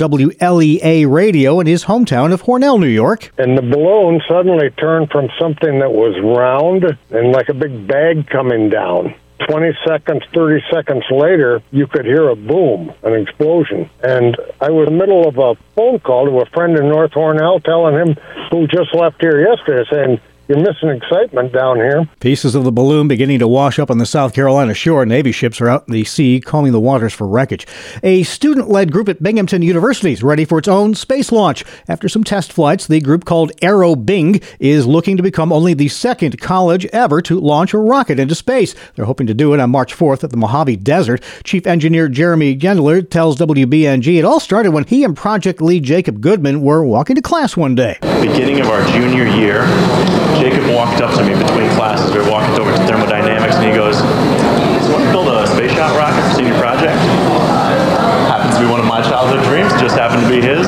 WLEA 0.64 1.10
radio 1.10 1.60
in 1.60 1.66
his 1.66 1.84
hometown 1.84 2.32
of 2.32 2.42
Hornell, 2.42 2.80
New 2.80 2.86
York. 2.86 3.32
And 3.38 3.56
the 3.56 3.62
balloon 3.62 4.20
suddenly 4.28 4.70
turned 4.70 5.10
from 5.10 5.28
something 5.38 5.80
that 5.80 5.92
was 5.92 6.18
round 6.22 6.84
and 7.10 7.32
like 7.32 7.48
a 7.48 7.54
big 7.54 7.86
bag 7.86 8.28
coming 8.28 8.70
down. 8.70 9.14
20 9.48 9.76
seconds, 9.86 10.22
30 10.32 10.62
seconds 10.72 11.04
later, 11.10 11.60
you 11.70 11.86
could 11.86 12.06
hear 12.06 12.28
a 12.28 12.36
boom, 12.36 12.92
an 13.02 13.14
explosion. 13.14 13.90
And 14.02 14.36
I 14.60 14.70
was 14.70 14.88
in 14.88 14.96
the 14.96 14.98
middle 14.98 15.28
of 15.28 15.36
a 15.36 15.60
phone 15.74 15.98
call 15.98 16.26
to 16.26 16.40
a 16.40 16.46
friend 16.46 16.78
in 16.78 16.88
North 16.88 17.12
Hornell 17.12 17.62
telling 17.62 17.94
him 17.94 18.16
who 18.50 18.66
just 18.66 18.94
left 18.94 19.20
here 19.20 19.40
yesterday 19.40 19.84
saying, 19.90 20.20
you're 20.48 20.58
missing 20.58 20.90
excitement 20.90 21.52
down 21.52 21.76
here. 21.76 22.08
Pieces 22.20 22.54
of 22.54 22.64
the 22.64 22.72
balloon 22.72 23.08
beginning 23.08 23.38
to 23.38 23.48
wash 23.48 23.78
up 23.78 23.90
on 23.90 23.98
the 23.98 24.06
South 24.06 24.34
Carolina 24.34 24.74
shore. 24.74 25.06
Navy 25.06 25.32
ships 25.32 25.60
are 25.60 25.68
out 25.68 25.86
in 25.88 25.92
the 25.92 26.04
sea 26.04 26.40
combing 26.40 26.72
the 26.72 26.80
waters 26.80 27.12
for 27.14 27.26
wreckage. 27.26 27.66
A 28.02 28.22
student 28.24 28.68
led 28.68 28.92
group 28.92 29.08
at 29.08 29.22
Binghamton 29.22 29.62
University 29.62 30.12
is 30.12 30.22
ready 30.22 30.44
for 30.44 30.58
its 30.58 30.68
own 30.68 30.94
space 30.94 31.32
launch. 31.32 31.64
After 31.88 32.08
some 32.08 32.24
test 32.24 32.52
flights, 32.52 32.86
the 32.86 33.00
group 33.00 33.24
called 33.24 33.52
Aero 33.62 33.96
Bing 33.96 34.40
is 34.58 34.86
looking 34.86 35.16
to 35.16 35.22
become 35.22 35.52
only 35.52 35.74
the 35.74 35.88
second 35.88 36.40
college 36.40 36.86
ever 36.86 37.22
to 37.22 37.40
launch 37.40 37.72
a 37.72 37.78
rocket 37.78 38.18
into 38.18 38.34
space. 38.34 38.74
They're 38.94 39.04
hoping 39.06 39.26
to 39.28 39.34
do 39.34 39.54
it 39.54 39.60
on 39.60 39.70
March 39.70 39.94
4th 39.94 40.24
at 40.24 40.30
the 40.30 40.36
Mojave 40.36 40.76
Desert. 40.76 41.22
Chief 41.44 41.66
Engineer 41.66 42.08
Jeremy 42.08 42.56
Gendler 42.56 43.08
tells 43.08 43.38
WBNG 43.38 44.18
it 44.18 44.24
all 44.24 44.40
started 44.40 44.72
when 44.72 44.84
he 44.84 45.04
and 45.04 45.16
project 45.16 45.62
lead 45.62 45.84
Jacob 45.84 46.20
Goodman 46.20 46.60
were 46.60 46.84
walking 46.84 47.16
to 47.16 47.22
class 47.22 47.56
one 47.56 47.74
day. 47.74 47.98
Beginning 48.20 48.60
of 48.60 48.66
our 48.66 48.84
junior 48.88 49.26
year, 49.26 49.62
Jacob 50.40 50.66
walked 50.74 51.00
up 51.00 51.14
to 51.14 51.22
me 51.24 51.34
between 51.34 51.70
classes. 51.70 52.12
We 52.12 52.20
were 52.20 52.30
walking 52.30 52.58
over 52.60 52.72
to 52.72 52.78
thermodynamics, 52.86 53.56
and 53.56 53.64
he 53.64 53.72
goes, 53.72 54.00
"You 54.00 54.92
want 54.92 55.04
to 55.04 55.10
build 55.10 55.28
a 55.28 55.46
space 55.46 55.72
shot 55.72 55.96
rocket 55.96 56.22
for 56.28 56.34
senior 56.34 56.58
project?" 56.58 56.98
Happens 58.28 58.54
to 58.56 58.60
be 58.60 58.70
one 58.70 58.80
of 58.80 58.86
my 58.86 59.00
childhood 59.02 59.44
dreams. 59.44 59.72
Just 59.80 59.96
happened 59.96 60.22
to 60.22 60.28
be 60.28 60.40
his. 60.40 60.66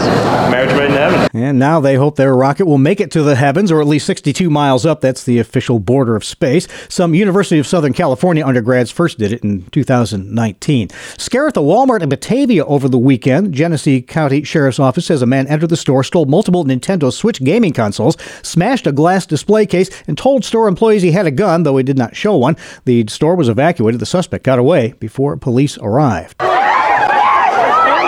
Marriage 0.50 0.74
made. 0.74 0.85
And 1.36 1.58
now 1.58 1.80
they 1.80 1.96
hope 1.96 2.16
their 2.16 2.34
rocket 2.34 2.64
will 2.64 2.78
make 2.78 2.98
it 2.98 3.10
to 3.10 3.22
the 3.22 3.36
heavens, 3.36 3.70
or 3.70 3.82
at 3.82 3.86
least 3.86 4.06
62 4.06 4.48
miles 4.48 4.86
up. 4.86 5.02
That's 5.02 5.24
the 5.24 5.38
official 5.38 5.78
border 5.78 6.16
of 6.16 6.24
space. 6.24 6.66
Some 6.88 7.14
University 7.14 7.58
of 7.58 7.66
Southern 7.66 7.92
California 7.92 8.46
undergrads 8.46 8.90
first 8.90 9.18
did 9.18 9.32
it 9.32 9.44
in 9.44 9.64
2019. 9.66 10.88
Scare 11.18 11.48
at 11.48 11.54
the 11.54 11.60
Walmart 11.60 12.00
in 12.00 12.08
Batavia 12.08 12.64
over 12.64 12.88
the 12.88 12.96
weekend. 12.96 13.52
Genesee 13.52 14.00
County 14.00 14.44
Sheriff's 14.44 14.78
Office 14.78 15.04
says 15.04 15.20
a 15.20 15.26
man 15.26 15.46
entered 15.46 15.68
the 15.68 15.76
store, 15.76 16.02
stole 16.02 16.24
multiple 16.24 16.64
Nintendo 16.64 17.12
Switch 17.12 17.44
gaming 17.44 17.74
consoles, 17.74 18.16
smashed 18.42 18.86
a 18.86 18.92
glass 18.92 19.26
display 19.26 19.66
case, 19.66 19.90
and 20.06 20.16
told 20.16 20.42
store 20.42 20.68
employees 20.68 21.02
he 21.02 21.12
had 21.12 21.26
a 21.26 21.30
gun, 21.30 21.64
though 21.64 21.76
he 21.76 21.84
did 21.84 21.98
not 21.98 22.16
show 22.16 22.34
one. 22.34 22.56
The 22.86 23.04
store 23.08 23.36
was 23.36 23.50
evacuated. 23.50 24.00
The 24.00 24.06
suspect 24.06 24.44
got 24.44 24.58
away 24.58 24.94
before 25.00 25.36
police 25.36 25.76
arrived. 25.78 26.40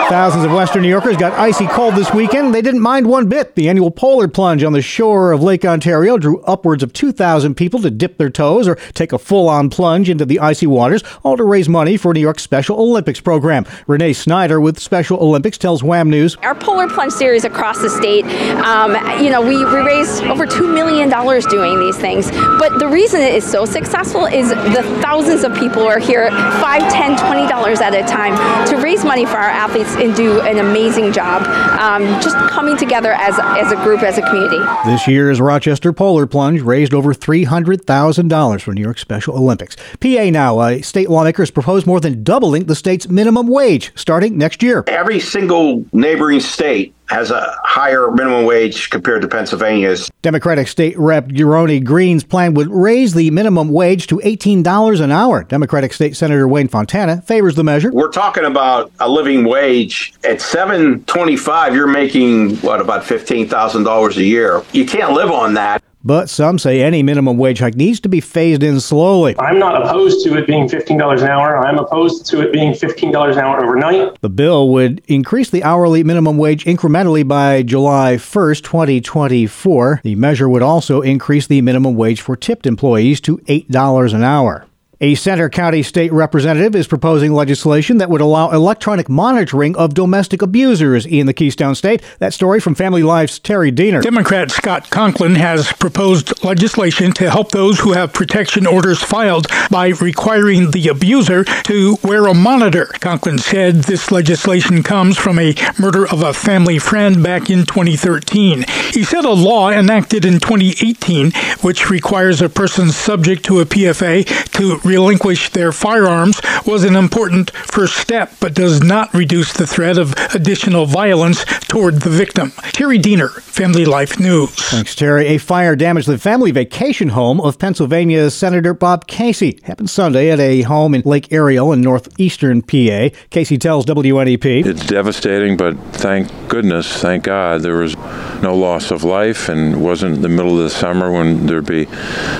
Thousands 0.09 0.43
of 0.43 0.51
Western 0.51 0.81
New 0.81 0.89
Yorkers 0.89 1.17
got 1.17 1.33
icy 1.33 1.67
cold 1.67 1.93
this 1.93 2.11
weekend. 2.11 2.51
They 2.55 2.63
didn't 2.63 2.79
mind 2.79 3.05
one 3.05 3.29
bit. 3.29 3.53
The 3.53 3.69
annual 3.69 3.91
Polar 3.91 4.27
Plunge 4.27 4.63
on 4.63 4.73
the 4.73 4.81
shore 4.81 5.31
of 5.31 5.43
Lake 5.43 5.63
Ontario 5.63 6.17
drew 6.17 6.41
upwards 6.41 6.81
of 6.81 6.93
2,000 6.93 7.53
people 7.53 7.79
to 7.81 7.91
dip 7.91 8.17
their 8.17 8.31
toes 8.31 8.67
or 8.67 8.73
take 8.95 9.13
a 9.13 9.19
full 9.19 9.47
on 9.47 9.69
plunge 9.69 10.09
into 10.09 10.25
the 10.25 10.39
icy 10.39 10.65
waters, 10.65 11.03
all 11.21 11.37
to 11.37 11.43
raise 11.43 11.69
money 11.69 11.95
for 11.95 12.11
New 12.11 12.21
York's 12.21 12.41
Special 12.41 12.79
Olympics 12.79 13.19
program. 13.19 13.67
Renee 13.85 14.13
Snyder 14.13 14.59
with 14.59 14.79
Special 14.79 15.19
Olympics 15.19 15.59
tells 15.59 15.83
Wham 15.83 16.09
News. 16.09 16.35
Our 16.37 16.55
Polar 16.55 16.89
Plunge 16.89 17.13
series 17.13 17.45
across 17.45 17.79
the 17.79 17.89
state, 17.91 18.25
um, 18.65 18.95
you 19.23 19.29
know, 19.29 19.41
we, 19.41 19.63
we 19.63 19.79
raised 19.85 20.23
over 20.23 20.47
$2 20.47 20.73
million 20.73 21.09
doing 21.49 21.79
these 21.79 21.97
things. 21.97 22.31
But 22.31 22.79
the 22.79 22.87
reason 22.87 23.21
it 23.21 23.35
is 23.35 23.43
so 23.43 23.63
successful 23.63 24.25
is 24.25 24.49
the 24.49 24.81
thousands 25.03 25.43
of 25.43 25.55
people 25.55 25.83
are 25.83 25.99
here, 25.99 26.27
$5, 26.31 26.79
$10, 26.79 27.15
$20 27.15 27.77
at 27.79 27.93
a 27.93 28.01
time, 28.11 28.65
to 28.69 28.77
raise 28.77 29.05
money 29.05 29.27
for 29.27 29.37
our 29.37 29.51
athletes 29.51 29.98
and 29.99 30.15
do 30.15 30.41
an 30.41 30.57
amazing 30.57 31.11
job 31.11 31.43
um, 31.79 32.03
just 32.21 32.35
coming 32.49 32.77
together 32.77 33.13
as, 33.13 33.37
as 33.39 33.71
a 33.71 33.75
group, 33.83 34.01
as 34.03 34.17
a 34.17 34.21
community. 34.21 34.59
This 34.85 35.07
year's 35.07 35.41
Rochester 35.41 35.93
Polar 35.93 36.25
Plunge 36.25 36.61
raised 36.61 36.93
over 36.93 37.13
$300,000 37.13 38.61
for 38.61 38.73
New 38.73 38.81
York 38.81 38.97
Special 38.97 39.35
Olympics. 39.35 39.75
PA 39.99 40.29
now, 40.29 40.59
uh, 40.59 40.81
state 40.81 41.09
lawmakers 41.09 41.51
propose 41.51 41.85
more 41.85 41.99
than 41.99 42.23
doubling 42.23 42.65
the 42.65 42.75
state's 42.75 43.07
minimum 43.07 43.47
wage 43.47 43.91
starting 43.95 44.37
next 44.37 44.63
year. 44.63 44.83
Every 44.87 45.19
single 45.19 45.85
neighboring 45.93 46.39
state 46.39 46.93
has 47.09 47.31
a 47.31 47.55
higher 47.63 48.11
minimum 48.11 48.45
wage 48.45 48.89
compared 48.89 49.21
to 49.21 49.27
Pennsylvania's. 49.27 50.09
Democratic 50.21 50.67
State 50.67 50.97
Rep 50.97 51.27
Roni 51.27 51.83
Green's 51.83 52.23
plan 52.23 52.53
would 52.53 52.69
raise 52.69 53.13
the 53.13 53.31
minimum 53.31 53.69
wage 53.69 54.07
to 54.07 54.17
$18 54.17 55.01
an 55.01 55.11
hour. 55.11 55.43
Democratic 55.43 55.93
State 55.93 56.15
Senator 56.15 56.47
Wayne 56.47 56.67
Fontana 56.67 57.21
favors 57.21 57.55
the 57.55 57.63
measure. 57.63 57.91
We're 57.91 58.11
talking 58.11 58.45
about 58.45 58.91
a 58.99 59.09
living 59.09 59.45
wage 59.45 60.13
at 60.23 60.41
725 60.41 61.75
you're 61.75 61.87
making 61.87 62.57
what 62.57 62.81
about 62.81 63.03
$15,000 63.03 64.17
a 64.17 64.23
year. 64.23 64.63
You 64.73 64.85
can't 64.85 65.13
live 65.13 65.31
on 65.31 65.53
that. 65.55 65.81
But 66.03 66.29
some 66.29 66.57
say 66.57 66.81
any 66.81 67.03
minimum 67.03 67.37
wage 67.37 67.59
hike 67.59 67.75
needs 67.75 67.99
to 68.01 68.09
be 68.09 68.21
phased 68.21 68.63
in 68.63 68.79
slowly. 68.79 69.35
I'm 69.37 69.59
not 69.59 69.81
opposed 69.81 70.23
to 70.25 70.37
it 70.37 70.47
being 70.47 70.67
$15 70.67 71.21
an 71.21 71.27
hour. 71.27 71.57
I'm 71.57 71.77
opposed 71.77 72.25
to 72.27 72.41
it 72.41 72.53
being 72.53 72.71
$15 72.71 73.33
an 73.33 73.39
hour 73.39 73.61
overnight. 73.63 74.21
The 74.21 74.29
bill 74.29 74.69
would 74.69 75.01
increase 75.07 75.49
the 75.49 75.63
hourly 75.63 76.03
minimum 76.03 76.37
wage 76.37 76.63
incrementally 76.63 77.27
by 77.27 77.63
July 77.63 78.15
1st, 78.15 78.63
2024. 78.63 80.01
The 80.03 80.15
measure 80.15 80.47
would 80.47 80.61
also 80.61 81.01
increase 81.01 81.47
the 81.47 81.61
minimum 81.61 81.95
wage 81.95 82.21
for 82.21 82.37
tipped 82.37 82.65
employees 82.65 83.19
to 83.21 83.39
$8 83.39 84.13
an 84.13 84.23
hour. 84.23 84.65
A 85.01 85.15
Centre 85.15 85.47
County 85.47 85.81
state 85.81 86.11
representative 86.11 86.75
is 86.75 86.85
proposing 86.85 87.31
legislation 87.31 87.99
that 87.99 88.09
would 88.09 88.19
allow 88.19 88.51
electronic 88.51 89.07
monitoring 89.07 89.73
of 89.77 89.93
domestic 89.93 90.41
abusers 90.41 91.05
in 91.05 91.25
the 91.25 91.33
Keystone 91.33 91.73
State. 91.73 92.01
That 92.19 92.33
story 92.33 92.59
from 92.59 92.75
Family 92.75 93.01
Life's 93.01 93.39
Terry 93.39 93.71
Diener. 93.71 94.01
Democrat 94.01 94.51
Scott 94.51 94.89
Conklin 94.89 95.35
has 95.35 95.71
proposed 95.71 96.43
legislation 96.43 97.13
to 97.13 97.29
help 97.29 97.51
those 97.51 97.79
who 97.79 97.93
have 97.93 98.11
protection 98.11 98.67
orders 98.67 99.01
filed 99.01 99.47
by 99.71 99.87
requiring 100.01 100.71
the 100.71 100.89
abuser 100.89 101.45
to 101.45 101.95
wear 102.03 102.27
a 102.27 102.33
monitor. 102.33 102.87
Conklin 102.99 103.37
said 103.37 103.75
this 103.75 104.11
legislation 104.11 104.83
comes 104.83 105.17
from 105.17 105.39
a 105.39 105.55
murder 105.79 106.05
of 106.09 106.23
a 106.23 106.33
family 106.33 106.77
friend 106.77 107.23
back 107.23 107.49
in 107.49 107.65
2013. 107.65 108.65
He 108.91 109.05
said 109.05 109.23
a 109.23 109.31
law 109.31 109.69
enacted 109.69 110.25
in 110.25 110.41
2018, 110.41 111.31
which 111.61 111.89
requires 111.89 112.41
a 112.41 112.49
person 112.49 112.89
subject 112.89 113.45
to 113.45 113.61
a 113.61 113.65
PFA 113.65 114.25
to 114.51 114.88
relinquish 114.89 115.49
their 115.49 115.71
firearms 115.71 116.41
was 116.65 116.83
an 116.83 116.95
important 116.95 117.51
first 117.51 117.95
step, 117.97 118.33
but 118.39 118.53
does 118.53 118.81
not 118.81 119.13
reduce 119.13 119.53
the 119.53 119.67
threat 119.67 119.97
of 119.97 120.13
additional 120.33 120.85
violence 120.85 121.45
toward 121.67 122.01
the 122.01 122.09
victim. 122.09 122.51
Terry 122.71 122.97
Diener, 122.97 123.29
Family 123.29 123.85
Life 123.85 124.19
News. 124.19 124.49
Thanks, 124.49 124.95
Terry. 124.95 125.27
A 125.27 125.37
fire 125.37 125.75
damaged 125.75 126.07
the 126.07 126.17
family 126.17 126.51
vacation 126.51 127.09
home 127.09 127.39
of 127.41 127.59
Pennsylvania 127.59 128.29
Senator 128.29 128.73
Bob 128.73 129.07
Casey. 129.07 129.59
Happened 129.63 129.89
Sunday 129.89 130.31
at 130.31 130.39
a 130.39 130.63
home 130.63 130.95
in 130.95 131.01
Lake 131.05 131.31
Ariel 131.31 131.71
in 131.71 131.81
northeastern 131.81 132.61
PA. 132.61 133.09
Casey 133.29 133.57
tells 133.57 133.85
WNEP. 133.85 134.65
It's 134.65 134.85
devastating, 134.85 135.57
but 135.57 135.77
thank 135.93 136.29
goodness, 136.47 137.01
thank 137.01 137.23
God, 137.25 137.61
there 137.61 137.77
was 137.77 137.95
no 138.41 138.55
loss 138.55 138.91
of 138.91 139.03
life 139.03 139.49
and 139.49 139.83
wasn't 139.83 140.21
the 140.21 140.29
middle 140.29 140.57
of 140.57 140.63
the 140.63 140.69
summer 140.69 141.11
when 141.11 141.45
there'd 141.45 141.65
be 141.65 141.87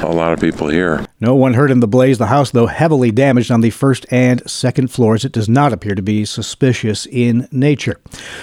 a 0.01 0.11
lot 0.11 0.33
of 0.33 0.39
people 0.39 0.69
here. 0.69 1.05
No 1.21 1.35
one 1.35 1.53
hurt 1.53 1.69
in 1.69 1.81
the 1.81 1.87
blaze. 1.87 2.17
The 2.17 2.27
house, 2.27 2.38
though 2.47 2.67
heavily 2.67 3.11
damaged 3.11 3.51
on 3.51 3.61
the 3.61 3.69
first 3.69 4.05
and 4.09 4.49
second 4.49 4.89
floors, 4.89 5.25
it 5.25 5.31
does 5.31 5.49
not 5.49 5.73
appear 5.73 5.93
to 5.95 6.01
be 6.01 6.25
suspicious 6.25 7.05
in 7.05 7.47
nature. 7.51 7.99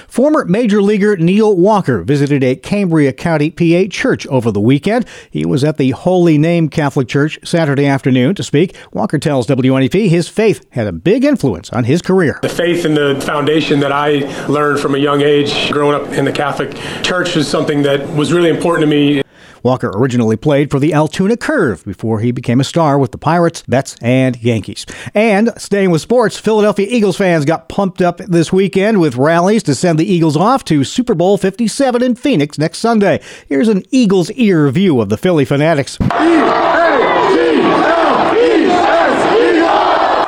Former 0.07 0.45
Major 0.45 0.83
Leaguer 0.83 1.17
Neil 1.17 1.57
Walker 1.57 2.03
visited 2.03 2.45
a 2.45 2.57
Cambria 2.57 3.13
County, 3.13 3.51
PA 3.51 3.89
church 3.91 4.27
over 4.27 4.51
the 4.51 4.61
weekend. 4.61 5.07
He 5.31 5.47
was 5.47 5.65
at 5.65 5.79
the 5.79 5.93
Holy 5.93 6.37
Name 6.39 6.69
Catholic 6.69 7.09
Church 7.09 7.39
Saturday 7.43 7.87
afternoon 7.87 8.35
to 8.35 8.43
speak. 8.43 8.77
Walker 8.93 9.19
tells 9.19 9.47
WNEP 9.47 10.09
his 10.09 10.29
faith 10.29 10.67
had 10.71 10.87
a 10.87 10.93
big 10.93 11.25
influence 11.25 11.71
on 11.71 11.85
his 11.85 12.03
career. 12.03 12.39
The 12.43 12.49
faith 12.49 12.85
and 12.85 12.97
the 12.97 13.21
foundation 13.25 13.81
that 13.81 13.93
I 13.93 14.19
learned 14.47 14.81
from 14.81 14.95
a 14.95 14.99
young 14.99 15.23
age 15.23 15.71
growing 15.73 15.95
up 15.95 16.13
in 16.13 16.25
the 16.27 16.33
Catholic 16.33 16.75
Church 17.03 17.35
was 17.35 17.49
something 17.49 17.83
that 17.83 18.07
was 18.15 18.33
really 18.33 18.51
important 18.51 18.83
to 18.83 18.87
me. 18.87 19.23
Walker 19.67 19.91
originally 19.93 20.37
played 20.37 20.71
for 20.71 20.79
the 20.79 20.95
Altoona 20.95 21.37
Curve 21.37 21.85
before 21.85 22.21
he 22.21 22.31
became 22.31 22.61
a 22.61 22.65
star 22.65 23.01
with 23.01 23.11
the 23.11 23.19
Pirates, 23.19 23.67
Mets, 23.67 23.97
and 24.01 24.41
Yankees. 24.41 24.87
And 25.13 25.51
staying 25.57 25.91
with 25.91 26.01
sports, 26.01 26.39
Philadelphia 26.39 26.87
Eagles 26.89 27.17
fans 27.17 27.45
got 27.45 27.69
pumped 27.69 28.01
up 28.01 28.19
this 28.19 28.53
weekend 28.53 29.01
with 29.01 29.17
rallies 29.17 29.65
to 29.65 29.75
send 29.75 29.99
the 29.99 30.07
Eagles 30.07 30.37
off 30.37 30.65
to 30.67 30.85
Super 30.85 31.17
Bowl 31.17 31.37
57 31.37 32.01
in 32.01 32.15
Phoenix 32.15 32.59
next 32.59 32.79
Sunday. 32.79 33.21
Here's 33.49 33.67
an 33.67 33.83
Eagles 33.91 34.31
ear 34.31 34.71
view 34.71 35.01
of 35.01 35.09
the 35.09 35.17
Philly 35.17 35.45
Fanatics. 35.45 35.99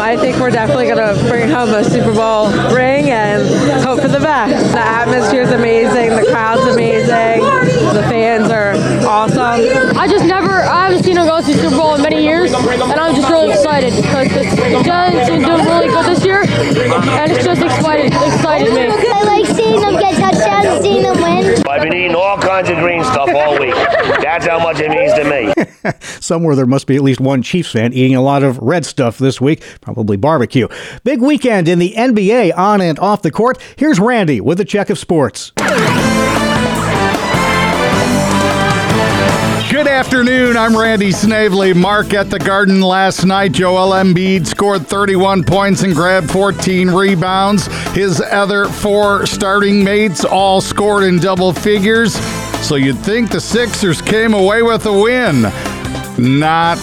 I 0.08 0.16
think 0.16 0.38
we're 0.38 0.50
definitely 0.50 0.86
going 0.86 1.14
to 1.14 1.22
bring 1.28 1.50
home 1.50 1.68
a 1.68 1.84
Super 1.84 2.14
Bowl 2.14 2.48
ring 2.74 3.10
and 3.10 3.46
hope 3.84 4.00
for 4.00 4.08
the 4.08 4.18
best. 4.18 4.72
The 4.72 4.80
atmosphere 4.80 5.42
is 5.42 5.52
amazing. 5.52 6.07
I 9.98 10.06
just 10.06 10.26
never, 10.26 10.62
I 10.62 10.86
haven't 10.86 11.02
seen 11.02 11.16
them 11.16 11.26
go 11.26 11.40
to 11.40 11.44
Super 11.44 11.70
Bowl 11.70 11.96
in 11.96 12.02
many 12.02 12.22
years, 12.22 12.52
and 12.52 12.92
I'm 12.92 13.16
just 13.16 13.28
really 13.28 13.50
excited 13.50 13.92
because 13.96 14.28
the 14.28 14.82
Giants 14.84 15.28
are 15.28 15.36
doing 15.36 15.64
really 15.66 15.88
good 15.88 16.06
this 16.06 16.24
year, 16.24 16.42
and 16.42 17.32
it's 17.32 17.44
just 17.44 17.60
excited, 17.60 18.06
excited 18.12 18.72
me. 18.72 18.86
I 18.86 19.22
like 19.24 19.46
seeing 19.46 19.80
them 19.80 19.94
get 19.94 20.14
touchdowns, 20.14 20.82
seeing 20.82 21.02
them 21.02 21.16
win. 21.16 21.66
I've 21.68 21.82
been 21.82 21.94
eating 21.94 22.14
all 22.14 22.38
kinds 22.38 22.68
of 22.70 22.76
green 22.78 23.02
stuff 23.02 23.28
all 23.34 23.58
week. 23.58 23.74
That's 23.74 24.46
how 24.46 24.60
much 24.60 24.78
it 24.78 24.88
means 24.90 25.14
to 25.14 25.24
me. 25.24 25.90
Somewhere 26.20 26.54
there 26.54 26.66
must 26.66 26.86
be 26.86 26.94
at 26.94 27.02
least 27.02 27.20
one 27.20 27.42
Chiefs 27.42 27.72
fan 27.72 27.92
eating 27.92 28.14
a 28.14 28.22
lot 28.22 28.44
of 28.44 28.56
red 28.58 28.86
stuff 28.86 29.18
this 29.18 29.40
week, 29.40 29.64
probably 29.80 30.16
barbecue. 30.16 30.68
Big 31.02 31.20
weekend 31.20 31.66
in 31.66 31.80
the 31.80 31.94
NBA 31.96 32.56
on 32.56 32.80
and 32.80 33.00
off 33.00 33.22
the 33.22 33.32
court. 33.32 33.58
Here's 33.74 33.98
Randy 33.98 34.40
with 34.40 34.60
a 34.60 34.64
check 34.64 34.90
of 34.90 34.98
sports. 34.98 35.52
Good 39.78 39.86
afternoon. 39.86 40.56
I'm 40.56 40.76
Randy 40.76 41.12
Snavely. 41.12 41.72
Mark 41.72 42.12
at 42.12 42.30
the 42.30 42.40
Garden 42.40 42.80
last 42.80 43.24
night. 43.24 43.52
Joel 43.52 43.92
Embiid 43.92 44.44
scored 44.44 44.88
31 44.88 45.44
points 45.44 45.84
and 45.84 45.94
grabbed 45.94 46.32
14 46.32 46.90
rebounds. 46.90 47.68
His 47.94 48.20
other 48.20 48.64
four 48.64 49.24
starting 49.24 49.84
mates 49.84 50.24
all 50.24 50.60
scored 50.60 51.04
in 51.04 51.20
double 51.20 51.52
figures. 51.52 52.14
So 52.66 52.74
you'd 52.74 52.98
think 52.98 53.30
the 53.30 53.40
Sixers 53.40 54.02
came 54.02 54.34
away 54.34 54.62
with 54.62 54.84
a 54.86 54.92
win. 54.92 55.42
Not. 56.18 56.78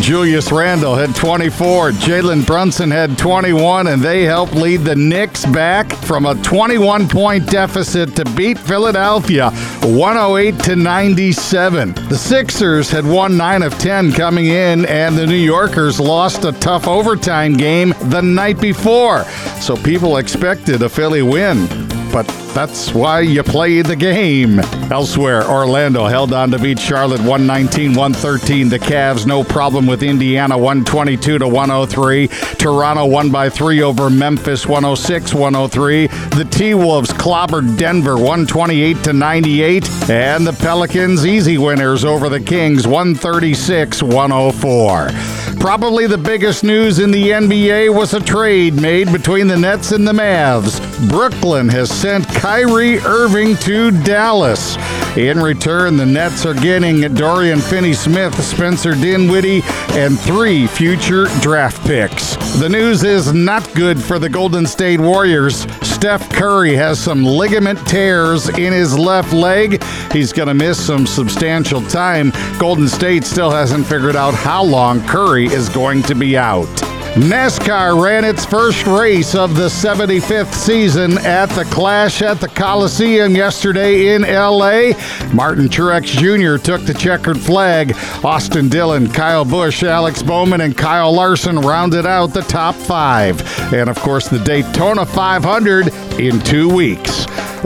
Julius 0.00 0.52
Randle 0.52 0.94
had 0.94 1.14
24. 1.14 1.92
Jalen 1.92 2.46
Brunson 2.46 2.90
had 2.90 3.16
21, 3.18 3.86
and 3.86 4.02
they 4.02 4.24
helped 4.24 4.54
lead 4.54 4.82
the 4.82 4.94
Knicks 4.94 5.44
back 5.46 5.90
from 5.92 6.26
a 6.26 6.34
21 6.42 7.08
point 7.08 7.46
deficit 7.50 8.14
to 8.16 8.24
beat 8.36 8.58
Philadelphia 8.58 9.50
108 9.82 10.58
to 10.64 10.76
97. 10.76 11.94
The 12.08 12.16
Sixers 12.16 12.90
had 12.90 13.06
won 13.06 13.36
9 13.36 13.62
of 13.62 13.78
10 13.78 14.12
coming 14.12 14.46
in, 14.46 14.84
and 14.86 15.16
the 15.16 15.26
New 15.26 15.34
Yorkers 15.34 15.98
lost 15.98 16.44
a 16.44 16.52
tough 16.52 16.86
overtime 16.86 17.54
game 17.54 17.94
the 18.04 18.20
night 18.20 18.60
before. 18.60 19.24
So 19.60 19.76
people 19.76 20.18
expected 20.18 20.82
a 20.82 20.88
Philly 20.88 21.22
win 21.22 21.95
but 22.16 22.26
that's 22.54 22.94
why 22.94 23.20
you 23.20 23.42
play 23.42 23.82
the 23.82 23.94
game. 23.94 24.58
Elsewhere, 24.90 25.46
Orlando 25.46 26.06
held 26.06 26.32
on 26.32 26.50
to 26.50 26.58
beat 26.58 26.78
Charlotte 26.78 27.20
119 27.20 27.90
113. 27.90 28.70
The 28.70 28.78
Cavs, 28.78 29.26
no 29.26 29.44
problem 29.44 29.86
with 29.86 30.02
Indiana 30.02 30.56
122 30.56 31.40
to 31.40 31.46
103. 31.46 32.28
Toronto 32.56 33.04
won 33.04 33.30
by 33.30 33.50
three 33.50 33.82
over 33.82 34.08
Memphis 34.08 34.66
106 34.66 35.34
103. 35.34 36.06
The 36.06 36.48
T 36.50 36.72
Wolves 36.72 37.10
clobbered 37.10 37.76
Denver 37.76 38.14
128 38.14 39.04
to 39.04 39.12
98. 39.12 39.90
And 40.08 40.46
the 40.46 40.54
Pelicans, 40.54 41.26
easy 41.26 41.58
winners 41.58 42.02
over 42.02 42.30
the 42.30 42.40
Kings 42.40 42.86
136 42.86 44.02
104. 44.02 45.45
Probably 45.58 46.06
the 46.06 46.18
biggest 46.18 46.62
news 46.62 46.98
in 46.98 47.10
the 47.10 47.30
NBA 47.30 47.92
was 47.92 48.14
a 48.14 48.20
trade 48.20 48.74
made 48.80 49.10
between 49.10 49.48
the 49.48 49.56
Nets 49.56 49.90
and 49.90 50.06
the 50.06 50.12
Mavs. 50.12 50.80
Brooklyn 51.08 51.68
has 51.68 51.90
sent 51.90 52.26
Kyrie 52.28 52.98
Irving 53.00 53.56
to 53.58 53.90
Dallas. 54.02 54.76
In 55.16 55.40
return, 55.40 55.96
the 55.96 56.06
Nets 56.06 56.44
are 56.44 56.54
getting 56.54 57.00
Dorian 57.14 57.60
Finney 57.60 57.94
Smith, 57.94 58.34
Spencer 58.44 58.94
Dinwiddie, 58.94 59.62
and 59.92 60.18
three 60.20 60.66
future 60.66 61.26
draft 61.40 61.84
picks. 61.86 62.36
The 62.58 62.68
news 62.68 63.02
is 63.02 63.32
not 63.32 63.72
good 63.74 64.00
for 64.00 64.18
the 64.18 64.28
Golden 64.28 64.66
State 64.66 65.00
Warriors. 65.00 65.66
Steph 66.06 66.30
Curry 66.30 66.76
has 66.76 67.00
some 67.00 67.24
ligament 67.24 67.84
tears 67.84 68.48
in 68.48 68.72
his 68.72 68.96
left 68.96 69.32
leg. 69.32 69.82
He's 70.12 70.32
going 70.32 70.46
to 70.46 70.54
miss 70.54 70.78
some 70.78 71.04
substantial 71.04 71.82
time. 71.82 72.30
Golden 72.60 72.86
State 72.86 73.24
still 73.24 73.50
hasn't 73.50 73.88
figured 73.88 74.14
out 74.14 74.32
how 74.32 74.62
long 74.62 75.04
Curry 75.04 75.46
is 75.46 75.68
going 75.68 76.04
to 76.04 76.14
be 76.14 76.38
out. 76.38 76.85
NASCAR 77.16 77.98
ran 78.04 78.24
its 78.26 78.44
first 78.44 78.86
race 78.86 79.34
of 79.34 79.56
the 79.56 79.68
75th 79.68 80.52
season 80.52 81.16
at 81.16 81.46
the 81.46 81.64
Clash 81.64 82.20
at 82.20 82.42
the 82.42 82.48
Coliseum 82.48 83.34
yesterday 83.34 84.14
in 84.14 84.20
LA. 84.20 84.92
Martin 85.32 85.66
Truex 85.66 86.04
Jr. 86.04 86.62
took 86.62 86.82
the 86.82 86.92
checkered 86.92 87.40
flag. 87.40 87.96
Austin 88.22 88.68
Dillon, 88.68 89.10
Kyle 89.10 89.46
Busch, 89.46 89.82
Alex 89.82 90.22
Bowman, 90.22 90.60
and 90.60 90.76
Kyle 90.76 91.10
Larson 91.10 91.58
rounded 91.58 92.04
out 92.04 92.34
the 92.34 92.42
top 92.42 92.74
five. 92.74 93.40
And 93.72 93.88
of 93.88 93.98
course, 94.00 94.28
the 94.28 94.38
Daytona 94.40 95.06
500 95.06 95.88
in 96.20 96.38
two 96.40 96.68
weeks. 96.68 97.24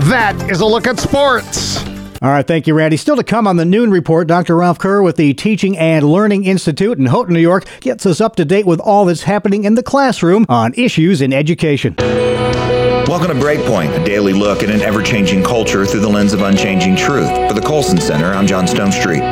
That 0.09 0.41
is 0.49 0.61
a 0.61 0.67
look 0.67 0.87
at 0.87 1.01
sports. 1.01 1.90
All 2.23 2.29
right, 2.29 2.47
thank 2.47 2.67
you, 2.67 2.75
Randy. 2.75 2.99
Still 2.99 3.17
to 3.17 3.25
come 3.25 3.47
on 3.47 3.57
the 3.57 3.65
Noon 3.65 3.91
Report, 3.91 4.29
Dr. 4.29 4.55
Ralph 4.57 4.79
Kerr 4.79 5.01
with 5.01 5.17
the 5.17 5.33
Teaching 5.33 5.79
and 5.79 6.05
Learning 6.05 6.45
Institute 6.45 6.99
in 6.99 7.07
Houghton, 7.07 7.33
New 7.33 7.41
York, 7.41 7.65
gets 7.81 8.05
us 8.05 8.21
up 8.21 8.37
to 8.37 8.45
date 8.45 8.67
with 8.67 8.79
all 8.79 9.07
that's 9.07 9.23
happening 9.23 9.65
in 9.65 9.75
the 9.75 9.83
classroom 9.83 10.45
on 10.47 10.75
issues 10.75 11.23
in 11.23 11.33
education. 11.33 11.95
Welcome 11.99 13.29
to 13.29 13.43
Breakpoint, 13.43 13.99
a 13.99 14.05
daily 14.05 14.35
look 14.35 14.63
at 14.63 14.69
an 14.69 14.83
ever 14.83 15.03
changing 15.03 15.43
culture 15.43 15.87
through 15.87 16.01
the 16.01 16.11
lens 16.11 16.35
of 16.35 16.43
unchanging 16.43 16.95
truth. 16.95 17.31
For 17.49 17.55
the 17.55 17.63
Colson 17.65 17.99
Center, 17.99 18.27
I'm 18.27 18.47
John 18.47 18.67
Stonestreet. 18.67 19.23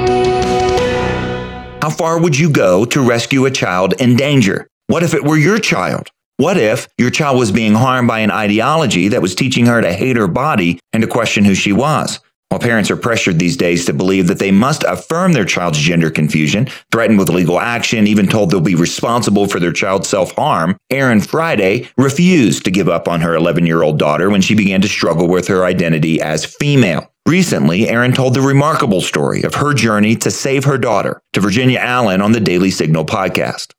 How 1.82 1.90
far 1.90 2.18
would 2.18 2.38
you 2.38 2.50
go 2.50 2.86
to 2.86 3.06
rescue 3.06 3.44
a 3.44 3.50
child 3.50 4.00
in 4.00 4.16
danger? 4.16 4.66
What 4.86 5.02
if 5.02 5.12
it 5.12 5.24
were 5.24 5.36
your 5.36 5.58
child? 5.58 6.08
What 6.38 6.56
if 6.56 6.88
your 6.96 7.10
child 7.10 7.38
was 7.38 7.52
being 7.52 7.74
harmed 7.74 8.08
by 8.08 8.20
an 8.20 8.30
ideology 8.30 9.08
that 9.08 9.20
was 9.20 9.34
teaching 9.34 9.66
her 9.66 9.82
to 9.82 9.92
hate 9.92 10.16
her 10.16 10.26
body 10.26 10.80
and 10.94 11.02
to 11.02 11.06
question 11.06 11.44
who 11.44 11.54
she 11.54 11.74
was? 11.74 12.18
While 12.48 12.60
parents 12.60 12.90
are 12.90 12.96
pressured 12.96 13.38
these 13.38 13.58
days 13.58 13.84
to 13.84 13.92
believe 13.92 14.26
that 14.28 14.38
they 14.38 14.50
must 14.50 14.82
affirm 14.84 15.32
their 15.32 15.44
child's 15.44 15.78
gender 15.78 16.10
confusion, 16.10 16.66
threatened 16.90 17.18
with 17.18 17.28
legal 17.28 17.60
action, 17.60 18.06
even 18.06 18.26
told 18.26 18.50
they'll 18.50 18.60
be 18.60 18.74
responsible 18.74 19.46
for 19.46 19.60
their 19.60 19.72
child's 19.72 20.08
self 20.08 20.32
harm, 20.32 20.78
Erin 20.88 21.20
Friday 21.20 21.88
refused 21.98 22.64
to 22.64 22.70
give 22.70 22.88
up 22.88 23.06
on 23.06 23.20
her 23.20 23.34
11 23.34 23.66
year 23.66 23.82
old 23.82 23.98
daughter 23.98 24.30
when 24.30 24.40
she 24.40 24.54
began 24.54 24.80
to 24.80 24.88
struggle 24.88 25.28
with 25.28 25.46
her 25.48 25.64
identity 25.66 26.22
as 26.22 26.46
female. 26.46 27.12
Recently, 27.26 27.86
Erin 27.86 28.14
told 28.14 28.32
the 28.32 28.40
remarkable 28.40 29.02
story 29.02 29.42
of 29.42 29.54
her 29.56 29.74
journey 29.74 30.16
to 30.16 30.30
save 30.30 30.64
her 30.64 30.78
daughter 30.78 31.20
to 31.34 31.40
Virginia 31.40 31.78
Allen 31.78 32.22
on 32.22 32.32
the 32.32 32.40
Daily 32.40 32.70
Signal 32.70 33.04
podcast. 33.04 33.74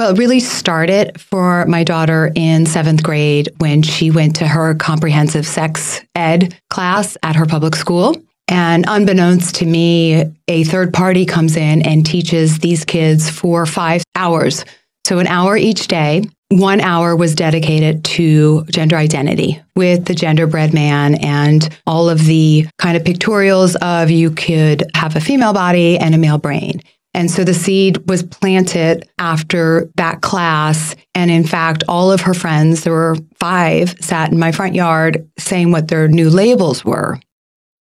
Well, 0.00 0.14
it 0.14 0.18
really 0.18 0.40
started 0.40 1.20
for 1.20 1.66
my 1.66 1.84
daughter 1.84 2.32
in 2.34 2.64
seventh 2.64 3.02
grade 3.02 3.50
when 3.58 3.82
she 3.82 4.10
went 4.10 4.36
to 4.36 4.48
her 4.48 4.74
comprehensive 4.74 5.46
sex 5.46 6.00
ed 6.14 6.58
class 6.70 7.18
at 7.22 7.36
her 7.36 7.44
public 7.44 7.76
school. 7.76 8.16
And 8.48 8.86
unbeknownst 8.88 9.56
to 9.56 9.66
me, 9.66 10.24
a 10.48 10.64
third 10.64 10.94
party 10.94 11.26
comes 11.26 11.54
in 11.54 11.82
and 11.82 12.06
teaches 12.06 12.60
these 12.60 12.82
kids 12.82 13.28
for 13.28 13.66
five 13.66 14.02
hours. 14.14 14.64
So, 15.04 15.18
an 15.18 15.26
hour 15.26 15.54
each 15.58 15.86
day. 15.86 16.22
One 16.48 16.80
hour 16.80 17.14
was 17.14 17.34
dedicated 17.34 18.02
to 18.04 18.64
gender 18.70 18.96
identity 18.96 19.60
with 19.76 20.06
the 20.06 20.14
genderbread 20.14 20.72
man 20.72 21.16
and 21.16 21.68
all 21.86 22.08
of 22.08 22.24
the 22.24 22.66
kind 22.78 22.96
of 22.96 23.04
pictorials 23.04 23.76
of 23.76 24.10
you 24.10 24.30
could 24.30 24.82
have 24.94 25.14
a 25.14 25.20
female 25.20 25.52
body 25.52 25.98
and 25.98 26.14
a 26.14 26.18
male 26.18 26.38
brain. 26.38 26.80
And 27.12 27.30
so 27.30 27.44
the 27.44 27.54
seed 27.54 28.08
was 28.08 28.22
planted 28.22 29.08
after 29.18 29.90
that 29.96 30.20
class. 30.20 30.94
And 31.14 31.30
in 31.30 31.44
fact, 31.44 31.82
all 31.88 32.12
of 32.12 32.20
her 32.22 32.34
friends, 32.34 32.84
there 32.84 32.92
were 32.92 33.16
five, 33.38 33.96
sat 34.00 34.30
in 34.30 34.38
my 34.38 34.52
front 34.52 34.74
yard 34.74 35.28
saying 35.38 35.72
what 35.72 35.88
their 35.88 36.08
new 36.08 36.30
labels 36.30 36.84
were. 36.84 37.18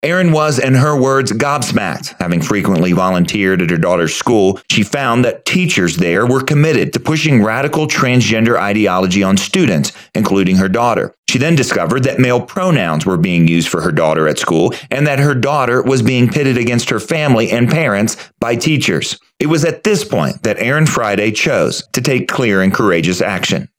Erin 0.04 0.32
was, 0.32 0.58
in 0.58 0.74
her 0.74 1.00
words, 1.00 1.32
gobsmacked. 1.32 2.16
Having 2.20 2.42
frequently 2.42 2.92
volunteered 2.92 3.62
at 3.62 3.70
her 3.70 3.78
daughter's 3.78 4.16
school, 4.16 4.60
she 4.72 4.82
found 4.82 5.24
that 5.24 5.46
teachers 5.46 5.98
there 5.98 6.26
were 6.26 6.42
committed 6.42 6.92
to 6.94 7.00
pushing 7.00 7.44
radical 7.44 7.86
transgender 7.86 8.60
ideology 8.60 9.22
on 9.22 9.38
students, 9.38 9.92
including 10.16 10.56
her 10.56 10.68
daughter. 10.68 11.14
She 11.30 11.38
then 11.38 11.56
discovered 11.56 12.04
that 12.06 12.20
male 12.20 12.42
pronouns 12.42 13.06
were 13.06 13.16
being 13.16 13.48
used 13.48 13.70
for 13.70 13.82
her 13.82 13.92
daughter 13.92 14.28
at 14.28 14.40
school 14.40 14.74
and 14.90 15.06
that 15.06 15.20
her 15.20 15.36
daughter 15.36 15.84
was 15.84 16.02
being 16.02 16.28
pitted 16.28 16.58
against 16.58 16.90
her 16.90 17.00
family 17.00 17.52
and 17.52 17.70
parents 17.70 18.18
by 18.40 18.56
teachers. 18.56 19.20
It 19.40 19.48
was 19.48 19.64
at 19.64 19.84
this 19.84 20.04
point 20.04 20.42
that 20.42 20.58
Erin 20.58 20.88
Friday 20.88 21.32
chose 21.32 21.88
to 21.94 22.02
take 22.02 22.28
clear 22.28 22.64
and 22.64 22.74
courageous 22.74 23.22
action. 23.22 23.70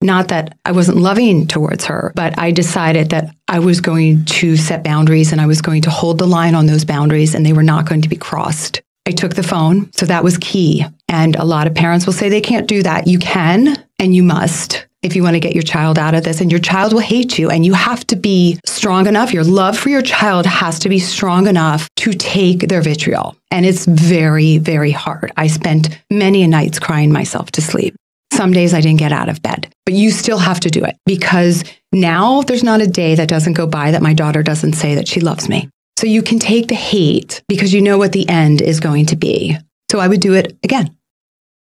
Not 0.00 0.28
that 0.28 0.56
I 0.64 0.72
wasn't 0.72 0.98
loving 0.98 1.46
towards 1.46 1.84
her, 1.86 2.12
but 2.14 2.38
I 2.38 2.52
decided 2.52 3.10
that 3.10 3.34
I 3.48 3.58
was 3.58 3.80
going 3.80 4.24
to 4.26 4.56
set 4.56 4.84
boundaries 4.84 5.32
and 5.32 5.40
I 5.40 5.46
was 5.46 5.60
going 5.60 5.82
to 5.82 5.90
hold 5.90 6.18
the 6.18 6.26
line 6.26 6.54
on 6.54 6.66
those 6.66 6.84
boundaries 6.84 7.34
and 7.34 7.44
they 7.44 7.52
were 7.52 7.64
not 7.64 7.88
going 7.88 8.02
to 8.02 8.08
be 8.08 8.16
crossed. 8.16 8.80
I 9.06 9.10
took 9.10 9.34
the 9.34 9.42
phone, 9.42 9.90
so 9.94 10.06
that 10.06 10.22
was 10.22 10.36
key. 10.38 10.84
And 11.08 11.34
a 11.36 11.44
lot 11.44 11.66
of 11.66 11.74
parents 11.74 12.04
will 12.04 12.12
say 12.12 12.28
they 12.28 12.42
can't 12.42 12.68
do 12.68 12.82
that. 12.82 13.06
You 13.06 13.18
can 13.18 13.82
and 13.98 14.14
you 14.14 14.22
must 14.22 14.86
if 15.02 15.14
you 15.14 15.22
want 15.22 15.34
to 15.34 15.40
get 15.40 15.54
your 15.54 15.62
child 15.62 15.98
out 15.98 16.14
of 16.14 16.24
this, 16.24 16.40
and 16.40 16.50
your 16.50 16.60
child 16.60 16.92
will 16.92 17.00
hate 17.00 17.38
you. 17.38 17.50
And 17.50 17.64
you 17.64 17.72
have 17.72 18.04
to 18.08 18.16
be 18.16 18.58
strong 18.66 19.06
enough. 19.06 19.32
Your 19.32 19.44
love 19.44 19.78
for 19.78 19.90
your 19.90 20.02
child 20.02 20.44
has 20.44 20.80
to 20.80 20.88
be 20.88 20.98
strong 20.98 21.46
enough 21.46 21.88
to 21.96 22.12
take 22.12 22.68
their 22.68 22.82
vitriol. 22.82 23.36
And 23.50 23.64
it's 23.64 23.86
very, 23.86 24.58
very 24.58 24.90
hard. 24.90 25.32
I 25.36 25.46
spent 25.46 25.98
many 26.10 26.46
nights 26.46 26.78
crying 26.78 27.12
myself 27.12 27.52
to 27.52 27.62
sleep. 27.62 27.94
Some 28.32 28.52
days 28.52 28.72
I 28.74 28.80
didn't 28.80 29.00
get 29.00 29.12
out 29.12 29.28
of 29.28 29.42
bed, 29.42 29.72
but 29.84 29.94
you 29.94 30.10
still 30.10 30.38
have 30.38 30.60
to 30.60 30.70
do 30.70 30.84
it 30.84 30.96
because 31.06 31.64
now 31.92 32.42
there's 32.42 32.62
not 32.62 32.80
a 32.80 32.86
day 32.86 33.14
that 33.14 33.28
doesn't 33.28 33.54
go 33.54 33.66
by 33.66 33.90
that 33.90 34.02
my 34.02 34.14
daughter 34.14 34.42
doesn't 34.42 34.74
say 34.74 34.94
that 34.94 35.08
she 35.08 35.20
loves 35.20 35.48
me. 35.48 35.68
So 35.96 36.06
you 36.06 36.22
can 36.22 36.38
take 36.38 36.68
the 36.68 36.76
hate 36.76 37.42
because 37.48 37.74
you 37.74 37.82
know 37.82 37.98
what 37.98 38.12
the 38.12 38.28
end 38.28 38.60
is 38.60 38.78
going 38.78 39.06
to 39.06 39.16
be. 39.16 39.56
So 39.90 39.98
I 39.98 40.06
would 40.06 40.20
do 40.20 40.34
it 40.34 40.56
again. 40.62 40.96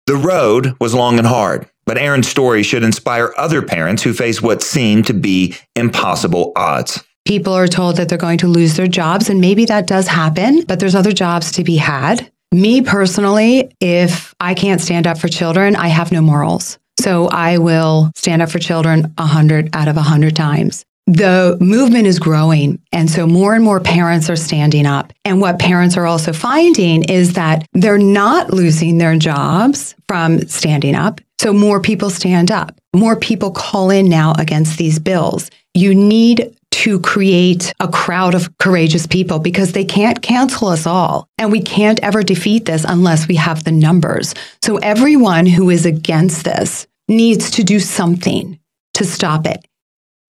The 0.05 0.15
road 0.15 0.75
was 0.79 0.93
long 0.93 1.17
and 1.17 1.27
hard, 1.27 1.67
but 1.85 1.97
Erin's 1.97 2.27
story 2.27 2.63
should 2.63 2.83
inspire 2.83 3.33
other 3.37 3.61
parents 3.61 4.03
who 4.03 4.13
face 4.13 4.41
what 4.41 4.61
seem 4.61 5.03
to 5.03 5.13
be 5.13 5.55
impossible 5.75 6.51
odds. 6.55 7.03
People 7.25 7.53
are 7.53 7.67
told 7.67 7.97
that 7.97 8.07
they're 8.07 8.17
going 8.17 8.37
to 8.37 8.47
lose 8.47 8.77
their 8.77 8.87
jobs, 8.87 9.29
and 9.29 9.41
maybe 9.41 9.65
that 9.65 9.87
does 9.87 10.07
happen, 10.07 10.63
but 10.65 10.79
there's 10.79 10.95
other 10.95 11.11
jobs 11.11 11.51
to 11.53 11.63
be 11.63 11.75
had. 11.75 12.31
Me 12.53 12.81
personally, 12.81 13.71
if 13.81 14.33
I 14.39 14.53
can't 14.53 14.81
stand 14.81 15.05
up 15.05 15.17
for 15.17 15.27
children, 15.27 15.75
I 15.75 15.89
have 15.89 16.11
no 16.11 16.21
morals. 16.21 16.79
So 16.99 17.27
I 17.27 17.57
will 17.57 18.11
stand 18.15 18.41
up 18.41 18.49
for 18.49 18.59
children 18.59 19.13
100 19.17 19.69
out 19.75 19.87
of 19.87 19.95
100 19.95 20.35
times. 20.35 20.83
the 21.09 21.57
movement 21.61 22.05
is 22.05 22.19
growing. 22.19 22.79
And 22.91 23.09
so 23.09 23.25
more 23.25 23.55
and 23.55 23.63
more 23.63 23.79
parents 23.79 24.29
are 24.29 24.35
standing 24.35 24.85
up. 24.85 25.13
And 25.23 25.39
what 25.39 25.57
parents 25.57 25.95
are 25.95 26.05
also 26.05 26.33
finding 26.33 27.03
is 27.05 27.33
that 27.33 27.65
they're 27.71 27.97
not 27.97 28.51
losing 28.51 28.97
their 28.97 29.17
jobs 29.17 29.95
from 30.09 30.41
standing 30.49 30.95
up. 30.95 31.21
So 31.39 31.53
more 31.53 31.79
people 31.79 32.09
stand 32.09 32.51
up. 32.51 32.77
More 32.93 33.15
people 33.15 33.51
call 33.51 33.89
in 33.89 34.09
now 34.09 34.33
against 34.37 34.77
these 34.77 34.99
bills. 34.99 35.49
You 35.73 35.95
need 35.95 36.56
to 36.71 36.99
create 36.99 37.73
a 37.79 37.87
crowd 37.87 38.35
of 38.35 38.55
courageous 38.59 39.07
people 39.07 39.39
because 39.39 39.71
they 39.71 39.85
can't 39.85 40.21
cancel 40.21 40.67
us 40.67 40.85
all. 40.85 41.27
And 41.37 41.51
we 41.51 41.61
can't 41.61 41.99
ever 42.01 42.23
defeat 42.23 42.65
this 42.65 42.85
unless 42.87 43.27
we 43.27 43.35
have 43.35 43.63
the 43.63 43.71
numbers. 43.71 44.33
So 44.61 44.77
everyone 44.77 45.45
who 45.45 45.69
is 45.69 45.85
against 45.85 46.45
this 46.45 46.87
needs 47.07 47.51
to 47.51 47.63
do 47.63 47.79
something 47.79 48.59
to 48.93 49.05
stop 49.05 49.45
it. 49.45 49.65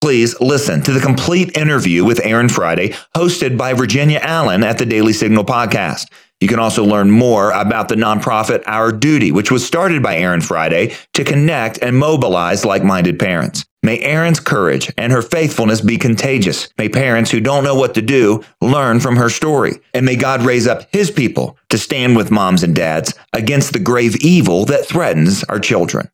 Please 0.01 0.39
listen 0.41 0.83
to 0.83 0.93
the 0.93 1.01
complete 1.01 1.57
interview 1.57 2.05
with 2.05 2.25
Erin 2.25 2.49
Friday, 2.49 2.95
hosted 3.17 3.57
by 3.57 3.73
Virginia 3.73 4.21
Allen 4.23 4.63
at 4.63 4.79
the 4.79 4.87
Daily 4.87 5.13
Signal 5.13 5.45
podcast. 5.45 6.07
You 6.41 6.49
can 6.49 6.59
also 6.59 6.85
learn 6.85 7.11
more 7.11 7.51
about 7.51 7.89
the 7.89 7.95
nonprofit 7.95 8.63
Our 8.67 8.93
Duty, 8.93 9.33
which 9.33 9.51
was 9.51 9.67
started 9.67 10.03
by 10.03 10.19
Erin 10.19 10.43
Friday 10.43 10.95
to 11.15 11.25
connect 11.25 11.79
and 11.79 11.97
mobilize 11.97 12.65
like 12.65 12.85
minded 12.85 13.19
parents. 13.19 13.65
May 13.87 14.01
Erin's 14.01 14.41
courage 14.41 14.93
and 14.99 15.13
her 15.13 15.23
faithfulness 15.23 15.81
be 15.81 15.97
contagious. 15.97 16.69
May 16.77 16.89
parents 16.89 17.31
who 17.31 17.39
don't 17.39 17.63
know 17.63 17.77
what 17.77 17.95
to 17.95 18.03
do 18.03 18.43
learn 18.61 18.99
from 18.99 19.15
her 19.15 19.31
story. 19.31 19.75
And 19.95 20.05
may 20.05 20.17
God 20.17 20.43
raise 20.43 20.67
up 20.67 20.89
his 20.91 21.13
people 21.13 21.57
to 21.69 21.79
stand 21.79 22.17
with 22.17 22.33
moms 22.33 22.65
and 22.65 22.75
dads 22.75 23.15
against 23.33 23.73
the 23.73 23.79
grave 23.79 24.17
evil 24.17 24.65
that 24.65 24.87
threatens 24.87 25.45
our 25.45 25.61
children. 25.61 26.11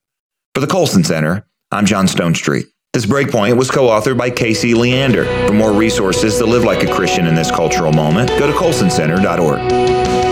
For 0.55 0.61
the 0.61 0.67
Colson 0.67 1.03
Center, 1.03 1.47
I'm 1.71 1.87
John 1.87 2.07
Stonestreet. 2.07 2.67
This 2.93 3.07
breakpoint 3.07 3.57
was 3.57 3.71
co 3.71 3.89
authored 3.89 4.19
by 4.19 4.29
Kasey 4.29 4.75
Leander. 4.75 5.25
For 5.47 5.55
more 5.55 5.73
resources 5.73 6.37
to 6.37 6.45
live 6.45 6.65
like 6.65 6.83
a 6.83 6.93
Christian 6.93 7.27
in 7.27 7.35
this 7.35 7.51
cultural 7.51 7.95
moment, 7.95 8.29
go 8.39 8.47
to 8.47 8.53
colsoncenter.org. 8.53 10.32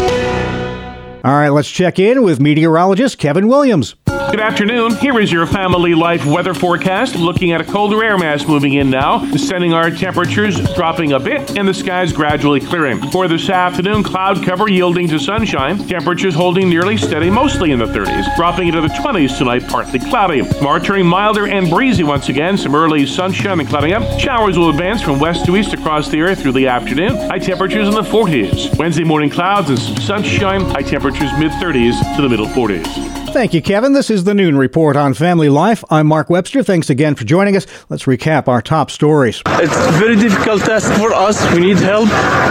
All 1.22 1.32
right, 1.32 1.50
let's 1.50 1.70
check 1.70 1.98
in 1.98 2.22
with 2.22 2.40
meteorologist 2.40 3.18
Kevin 3.18 3.46
Williams. 3.46 3.94
Good 4.06 4.40
afternoon. 4.40 4.94
Here 4.94 5.18
is 5.18 5.32
your 5.32 5.44
family 5.44 5.92
life 5.92 6.24
weather 6.24 6.54
forecast. 6.54 7.16
Looking 7.16 7.50
at 7.50 7.60
a 7.60 7.64
colder 7.64 8.02
air 8.04 8.16
mass 8.16 8.46
moving 8.46 8.74
in 8.74 8.88
now, 8.88 9.26
sending 9.34 9.72
our 9.72 9.90
temperatures 9.90 10.72
dropping 10.74 11.12
a 11.12 11.18
bit 11.18 11.58
and 11.58 11.66
the 11.66 11.74
skies 11.74 12.12
gradually 12.12 12.60
clearing. 12.60 13.02
For 13.10 13.26
this 13.26 13.50
afternoon, 13.50 14.04
cloud 14.04 14.44
cover 14.44 14.68
yielding 14.68 15.08
to 15.08 15.18
sunshine. 15.18 15.78
Temperatures 15.88 16.32
holding 16.34 16.70
nearly 16.70 16.96
steady, 16.96 17.28
mostly 17.28 17.72
in 17.72 17.80
the 17.80 17.86
30s, 17.86 18.36
dropping 18.36 18.68
into 18.68 18.80
the 18.80 18.88
20s 18.88 19.36
tonight, 19.36 19.66
partly 19.66 19.98
cloudy. 19.98 20.42
Tomorrow 20.42 20.78
turning 20.78 21.06
milder 21.06 21.48
and 21.48 21.68
breezy 21.68 22.04
once 22.04 22.28
again. 22.28 22.56
Some 22.56 22.76
early 22.76 23.06
sunshine 23.06 23.58
and 23.58 23.68
clouding 23.68 23.94
up. 23.94 24.20
Showers 24.20 24.56
will 24.56 24.70
advance 24.70 25.02
from 25.02 25.18
west 25.18 25.44
to 25.46 25.56
east 25.56 25.74
across 25.74 26.08
the 26.08 26.18
area 26.18 26.36
through 26.36 26.52
the 26.52 26.68
afternoon. 26.68 27.16
High 27.16 27.40
temperatures 27.40 27.88
in 27.88 27.94
the 27.94 28.02
40s. 28.02 28.78
Wednesday 28.78 29.04
morning 29.04 29.28
clouds 29.28 29.70
and 29.70 29.78
some 29.78 29.96
sunshine. 29.96 30.60
High 30.60 30.82
temperatures 30.82 31.09
mid 31.38 31.50
30s 31.52 32.16
to 32.16 32.22
the 32.22 32.28
middle 32.28 32.46
40s. 32.46 33.19
Thank 33.32 33.54
you, 33.54 33.62
Kevin. 33.62 33.92
This 33.92 34.10
is 34.10 34.24
the 34.24 34.34
Noon 34.34 34.58
Report 34.58 34.96
on 34.96 35.14
Family 35.14 35.48
Life. 35.48 35.84
I'm 35.88 36.08
Mark 36.08 36.28
Webster. 36.28 36.64
Thanks 36.64 36.90
again 36.90 37.14
for 37.14 37.22
joining 37.24 37.56
us. 37.56 37.64
Let's 37.88 38.02
recap 38.02 38.48
our 38.48 38.60
top 38.60 38.90
stories. 38.90 39.40
It's 39.46 39.72
a 39.72 39.92
very 39.92 40.16
difficult 40.16 40.62
task 40.62 40.92
for 40.98 41.14
us. 41.14 41.40
We 41.54 41.60
need 41.60 41.76
help. 41.76 42.08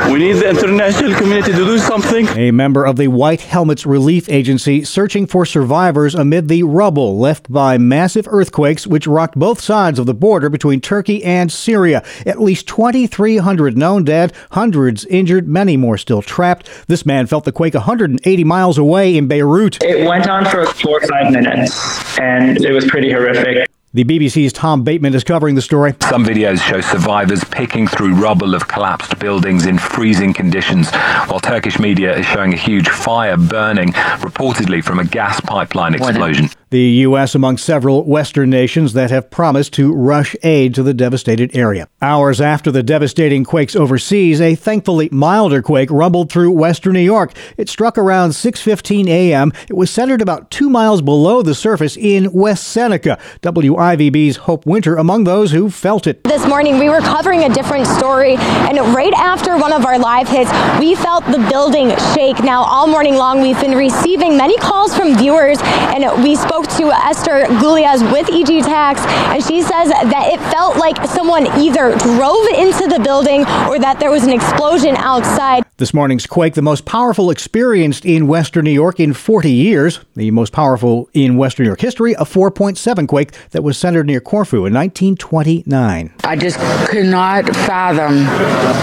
We 0.09 0.19
need 0.19 0.37
the 0.37 0.49
international 0.49 1.15
community 1.15 1.51
to 1.51 1.57
do 1.57 1.77
something. 1.79 2.27
A 2.29 2.51
member 2.51 2.85
of 2.85 2.95
the 2.95 3.09
White 3.09 3.41
Helmets 3.41 3.85
Relief 3.85 4.29
Agency 4.29 4.85
searching 4.85 5.27
for 5.27 5.45
survivors 5.45 6.15
amid 6.15 6.47
the 6.47 6.63
rubble 6.63 7.19
left 7.19 7.51
by 7.51 7.77
massive 7.77 8.25
earthquakes 8.29 8.87
which 8.87 9.05
rocked 9.05 9.35
both 9.35 9.59
sides 9.59 9.99
of 9.99 10.05
the 10.05 10.13
border 10.13 10.49
between 10.49 10.79
Turkey 10.79 11.21
and 11.25 11.51
Syria. 11.51 12.03
At 12.25 12.41
least 12.41 12.67
2,300 12.69 13.77
known 13.77 14.05
dead, 14.05 14.31
hundreds 14.51 15.03
injured, 15.05 15.45
many 15.45 15.75
more 15.75 15.97
still 15.97 16.21
trapped. 16.21 16.69
This 16.87 17.05
man 17.05 17.27
felt 17.27 17.43
the 17.43 17.51
quake 17.51 17.73
180 17.73 18.43
miles 18.45 18.77
away 18.77 19.17
in 19.17 19.27
Beirut. 19.27 19.83
It 19.83 20.07
went 20.07 20.27
on 20.27 20.45
for 20.45 20.68
four 20.73 21.01
or 21.01 21.07
five 21.07 21.31
minutes, 21.31 22.17
and 22.19 22.63
it 22.63 22.71
was 22.71 22.85
pretty 22.85 23.11
horrific. 23.11 23.67
The 23.91 24.03
BBC's 24.03 24.53
Tom 24.53 24.83
Bateman 24.83 25.15
is 25.15 25.23
covering 25.23 25.55
the 25.55 25.63
story. 25.63 25.95
Some 26.01 26.23
videos 26.23 26.61
show 26.61 26.79
survivors 26.79 27.43
picking 27.45 27.87
through 27.87 28.13
rubble 28.13 28.53
of 28.53 28.67
collapsed 28.67 29.17
buildings 29.17 29.65
in 29.65 29.79
freezing 29.79 30.31
conditions, 30.31 30.91
while 31.25 31.39
Turkish 31.39 31.79
media 31.79 32.15
is 32.15 32.23
showing 32.27 32.53
a 32.53 32.57
huge 32.57 32.87
fire 32.87 33.35
burning, 33.35 33.93
reportedly 34.21 34.83
from 34.83 34.99
a 34.99 35.05
gas 35.05 35.41
pipeline 35.41 35.95
explosion. 35.95 36.49
The 36.71 37.01
U.S. 37.07 37.33
among 37.33 37.57
several 37.57 38.03
Western 38.03 38.51
nations 38.51 38.93
that 38.93 39.09
have 39.09 39.31
promised 39.31 39.73
to 39.73 39.91
rush 39.91 40.35
aid 40.43 40.75
to 40.75 40.83
the 40.83 40.93
devastated 40.93 41.57
area. 41.57 41.87
Hours 41.99 42.39
after 42.39 42.69
the 42.69 42.83
devastating 42.83 43.43
quakes 43.43 43.75
overseas, 43.75 44.39
a 44.39 44.53
thankfully 44.53 45.09
milder 45.11 45.63
quake 45.63 45.89
rumbled 45.89 46.31
through 46.31 46.51
western 46.51 46.93
New 46.93 46.99
York. 46.99 47.33
It 47.57 47.69
struck 47.69 47.97
around 47.97 48.31
6:15 48.35 49.07
a.m. 49.07 49.51
It 49.67 49.75
was 49.75 49.89
centered 49.89 50.21
about 50.21 50.51
two 50.51 50.69
miles 50.69 51.01
below 51.01 51.41
the 51.41 51.55
surface 51.55 51.97
in 51.97 52.31
West 52.31 52.67
Seneca. 52.67 53.17
WIVB's 53.41 54.35
Hope 54.35 54.67
Winter 54.67 54.95
among 54.95 55.23
those 55.23 55.49
who 55.49 55.71
felt 55.71 56.05
it. 56.05 56.23
This 56.23 56.45
morning 56.45 56.77
we 56.77 56.87
were 56.87 57.01
covering 57.01 57.45
a 57.45 57.49
different 57.49 57.87
story, 57.87 58.35
and 58.37 58.77
right 58.93 59.13
after 59.13 59.57
one 59.57 59.73
of 59.73 59.87
our 59.87 59.97
live 59.97 60.27
hits, 60.27 60.51
we 60.79 60.93
felt 60.93 61.25
the 61.25 61.39
building 61.49 61.89
shake. 62.13 62.43
Now 62.43 62.61
all 62.61 62.85
morning 62.85 63.15
long, 63.15 63.41
we've 63.41 63.59
been 63.59 63.75
receiving 63.75 64.37
many 64.37 64.55
calls 64.57 64.95
from 64.95 65.17
viewers, 65.17 65.57
and 65.63 66.23
we 66.23 66.35
spoke 66.35 66.58
spoke 66.63 66.77
to 66.77 66.91
Esther 66.91 67.45
Gulias 67.61 68.01
with 68.11 68.29
EG 68.29 68.63
Tax, 68.63 68.99
and 69.05 69.43
she 69.43 69.61
says 69.61 69.89
that 69.89 70.29
it 70.33 70.39
felt 70.51 70.75
like 70.77 70.97
someone 71.07 71.47
either 71.57 71.95
drove 71.97 72.47
into 72.47 72.87
the 72.87 72.99
building 73.01 73.41
or 73.69 73.79
that 73.79 73.97
there 73.99 74.11
was 74.11 74.23
an 74.23 74.31
explosion 74.31 74.95
outside. 74.97 75.63
This 75.77 75.93
morning's 75.93 76.27
quake, 76.27 76.55
the 76.55 76.61
most 76.61 76.83
powerful 76.83 77.31
experienced 77.31 78.05
in 78.05 78.27
Western 78.27 78.65
New 78.65 78.71
York 78.71 78.99
in 78.99 79.13
40 79.13 79.49
years, 79.49 80.01
the 80.15 80.31
most 80.31 80.51
powerful 80.51 81.09
in 81.13 81.37
Western 81.37 81.63
New 81.63 81.69
York 81.69 81.79
history, 81.79 82.13
a 82.13 82.25
4.7 82.25 83.07
quake 83.07 83.31
that 83.51 83.63
was 83.63 83.77
centered 83.77 84.07
near 84.07 84.19
Corfu 84.19 84.65
in 84.65 84.73
1929. 84.73 86.13
I 86.25 86.35
just 86.35 86.59
could 86.89 87.05
not 87.05 87.45
fathom 87.55 88.27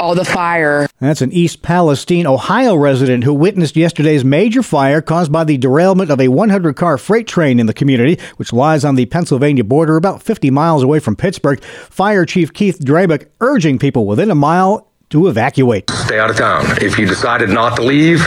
all 0.01 0.15
the 0.15 0.25
fire. 0.25 0.89
That's 0.99 1.21
an 1.21 1.33
East 1.33 1.61
Palestine, 1.61 2.27
Ohio 2.27 2.75
resident 2.75 3.25
who 3.25 3.35
witnessed 3.35 3.77
yesterday's 3.77 4.25
major 4.25 4.63
fire 4.63 5.03
caused 5.03 5.31
by 5.31 5.45
the 5.45 5.59
derailment 5.59 6.11
of 6.11 6.19
a 6.19 6.29
100 6.29 6.75
car 6.77 6.97
freight 6.97 7.27
train 7.27 7.61
in 7.61 7.66
the 7.67 7.75
community, 7.75 8.19
which 8.37 8.53
lies 8.53 8.85
on 8.85 8.95
the 8.95 9.07
Pennsylvania 9.07 9.65
border 9.65 9.97
about 9.97 10.23
50 10.23 10.51
miles 10.51 10.83
away 10.83 10.99
from 10.99 11.17
Pittsburgh. 11.17 11.63
Fire 11.63 12.25
Chief 12.25 12.53
Keith 12.53 12.79
Drabick 12.81 13.29
urging 13.41 13.79
people 13.79 14.07
within 14.07 14.31
a 14.31 14.35
mile 14.35 14.89
to 15.11 15.29
evacuate. 15.29 15.91
Stay 15.91 16.19
out 16.19 16.31
of 16.31 16.37
town. 16.37 16.65
If 16.83 16.99
you 16.99 17.07
decided 17.07 17.51
not 17.51 17.77
to 17.77 17.83
leave, 17.83 18.21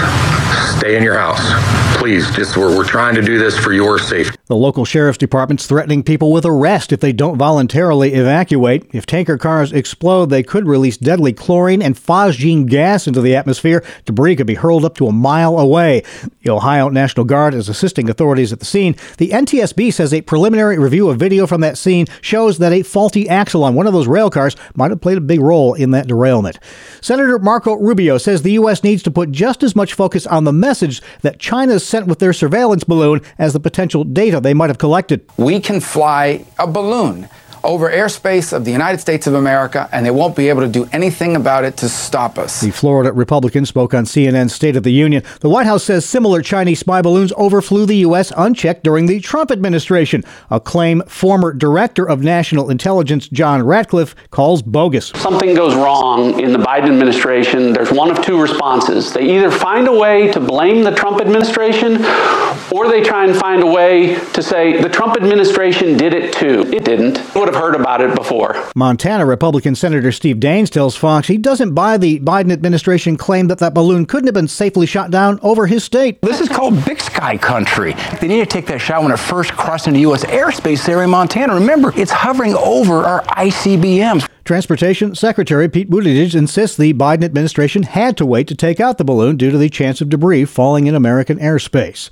stay 0.78 0.95
in 0.95 1.04
your 1.04 1.17
house. 1.17 1.68
Please, 1.99 2.31
just 2.31 2.55
we're, 2.55 2.73
we're 2.77 2.85
trying 2.85 3.13
to 3.15 3.21
do 3.21 3.38
this 3.38 3.57
for 3.57 3.73
your 3.73 3.99
safety. 3.99 4.38
The 4.45 4.55
local 4.55 4.85
sheriff's 4.85 5.17
department's 5.17 5.67
threatening 5.67 6.01
people 6.01 6.31
with 6.31 6.45
arrest 6.45 6.93
if 6.93 7.01
they 7.01 7.12
don't 7.12 7.38
voluntarily 7.38 8.13
evacuate. 8.13 8.89
If 8.93 9.05
tanker 9.05 9.38
cars 9.38 9.73
explode, 9.73 10.27
they 10.29 10.41
could 10.41 10.65
release 10.65 10.95
deadly 10.95 11.33
chlorine 11.33 11.81
and 11.81 11.95
phosgene 11.95 12.67
gas 12.67 13.05
into 13.05 13.19
the 13.19 13.35
atmosphere. 13.35 13.83
Debris 14.05 14.38
could 14.38 14.47
be 14.47 14.55
hurled 14.55 14.85
up 14.85 14.95
to 14.95 15.07
a 15.07 15.12
mile 15.12 15.59
away. 15.59 16.03
The 16.41 16.51
Ohio 16.51 16.88
National 16.88 17.25
Guard 17.25 17.53
is 17.53 17.67
assisting 17.67 18.09
authorities 18.09 18.53
at 18.53 18.59
the 18.59 18.65
scene. 18.65 18.95
The 19.17 19.31
NTSB 19.31 19.93
says 19.93 20.13
a 20.13 20.21
preliminary 20.21 20.79
review 20.79 21.09
of 21.09 21.19
video 21.19 21.45
from 21.47 21.59
that 21.62 21.77
scene 21.77 22.05
shows 22.21 22.59
that 22.59 22.71
a 22.71 22.81
faulty 22.81 23.27
axle 23.27 23.65
on 23.65 23.75
one 23.75 23.88
of 23.88 23.93
those 23.93 24.07
rail 24.07 24.29
cars 24.29 24.55
might 24.73 24.91
have 24.91 25.01
played 25.01 25.17
a 25.17 25.21
big 25.21 25.41
role 25.41 25.73
in 25.73 25.91
that 25.91 26.07
derailment. 26.07 26.59
Senator 27.01 27.38
Marco 27.39 27.75
Rubio 27.75 28.17
says 28.17 28.41
the 28.41 28.53
U.S. 28.53 28.85
needs 28.85 29.03
to 29.03 29.12
put 29.12 29.31
just 29.31 29.63
as 29.63 29.75
much 29.75 29.93
focus 29.93 30.25
on 30.25 30.45
the 30.45 30.53
message 30.53 31.01
that 31.23 31.39
China 31.39 31.77
sent 31.89 32.08
with 32.08 32.19
their 32.19 32.34
surveillance 32.34 32.84
balloon 32.84 33.21
as 33.38 33.54
the 33.54 33.60
potential 33.60 34.04
data 34.04 34.39
they 34.39 34.54
might 34.54 34.69
have 34.69 34.78
collected. 34.78 35.25
We 35.38 35.60
can 35.60 35.80
fly 35.80 36.45
a 36.58 36.67
balloon 36.67 37.28
over 37.63 37.89
airspace 37.89 38.54
of 38.54 38.65
the 38.65 38.72
United 38.72 39.00
States 39.00 39.28
of 39.28 39.34
America, 39.34 39.89
and 39.91 40.06
they 40.06 40.12
won't 40.12 40.36
be 40.36 40.50
able 40.50 40.62
to 40.62 40.67
do 40.67 40.88
anything 40.91 41.36
about 41.36 41.63
it 41.63 41.78
to 41.78 41.89
stop 41.89 42.38
us. 42.38 42.62
The 42.62 42.72
Florida 42.72 43.12
Republican 43.12 43.65
spoke 43.65 43.93
on 43.93 44.06
CNN's 44.06 44.54
State 44.54 44.76
of 44.76 44.84
the 44.84 44.91
Union. 44.91 45.24
The 45.41 45.50
White 45.50 45.65
House 45.65 45.84
says 45.84 46.06
similar 46.06 46.41
Chinese 46.41 46.80
spy 46.80 47.02
balloons 47.02 47.34
overflew 47.38 47.86
the 47.86 47.98
U.S. 47.98 48.32
unchecked 48.36 48.84
during 48.84 49.06
the 49.06 49.19
Trump 49.19 49.52
administration, 49.52 50.24
a 50.50 50.60
claim 50.60 51.02
former 51.08 51.54
Director 51.54 52.08
of 52.08 52.22
National 52.22 52.69
Intelligence 52.69 53.28
John 53.30 53.63
Ratcliffe 53.63 54.15
calls 54.32 54.62
bogus. 54.62 55.08
Something 55.15 55.54
goes 55.54 55.76
wrong 55.76 56.39
in 56.39 56.52
the 56.52 56.60
Biden 56.60 56.89
administration. 56.89 57.74
There's 57.74 57.91
one 57.91 58.10
of 58.12 58.24
two 58.24 58.41
responses. 58.41 59.13
They 59.13 59.38
either 59.38 59.52
find 59.52 59.88
a 59.88 59.93
way 59.93 60.32
to 60.32 60.39
blame 60.39 60.84
the 60.84 60.91
Trump 60.91 61.22
administration, 61.22 61.98
or 62.71 62.88
they 62.88 63.01
try 63.03 63.25
and 63.25 63.36
find 63.36 63.62
a 63.63 63.65
way 63.65 64.15
to 64.34 64.43
say 64.43 64.82
the 64.82 64.89
Trump 64.89 65.15
administration 65.15 65.97
did 65.97 66.13
it 66.13 66.34
too. 66.34 66.62
It 66.73 66.86
didn't 66.86 67.19
Would 67.36 67.47
have 67.47 67.55
heard 67.55 67.75
about 67.75 68.01
it 68.01 68.15
before. 68.15 68.55
Montana 68.75 69.25
Republican 69.25 69.75
Senator 69.75 70.12
Steve 70.12 70.38
Daines 70.38 70.69
tells 70.69 70.95
Fox 70.95 71.27
he 71.27 71.38
doesn't 71.38 71.73
buy 71.73 71.97
the 71.97 72.19
Biden 72.19 72.51
administration 72.51 73.17
claim 73.17 73.47
that 73.47 73.60
that 73.60 73.73
balloon 73.73 74.05
couldn't 74.05 74.27
have 74.27 74.34
been 74.34 74.47
safely 74.47 74.86
shot 74.86 75.12
down 75.12 75.39
over 75.41 75.67
his 75.67 75.84
state. 75.84 76.21
This 76.21 76.39
is 76.41 76.49
called 76.49 76.84
big 76.86 76.99
sky 76.99 77.38
country. 77.38 77.93
They 78.21 78.27
need 78.27 78.39
to 78.39 78.45
take 78.45 78.67
that 78.67 78.79
shot 78.82 79.03
when 79.03 79.12
it 79.12 79.17
first 79.17 79.51
crossed 79.53 79.88
into 79.88 79.99
U.S. 80.01 80.23
airspace 80.25 80.86
there 80.86 81.03
in 81.03 81.10
Montana. 81.10 81.53
Remember, 81.55 81.93
it's 81.95 82.12
hovering 82.12 82.53
over 82.55 83.03
our 83.03 83.23
ICBMs. 83.23 84.27
Transportation 84.49 85.13
Secretary 85.13 85.69
Pete 85.69 85.91
Buttigieg 85.91 86.33
insists 86.33 86.75
the 86.75 86.91
Biden 86.95 87.23
administration 87.23 87.83
had 87.83 88.17
to 88.17 88.25
wait 88.25 88.47
to 88.47 88.55
take 88.55 88.79
out 88.79 88.97
the 88.97 89.03
balloon 89.03 89.38
due 89.38 89.51
to 89.51 89.59
the 89.59 89.69
chance 89.69 90.01
of 90.01 90.09
debris 90.09 90.45
falling 90.45 90.88
in 90.88 90.95
American 90.95 91.38
airspace. 91.38 92.09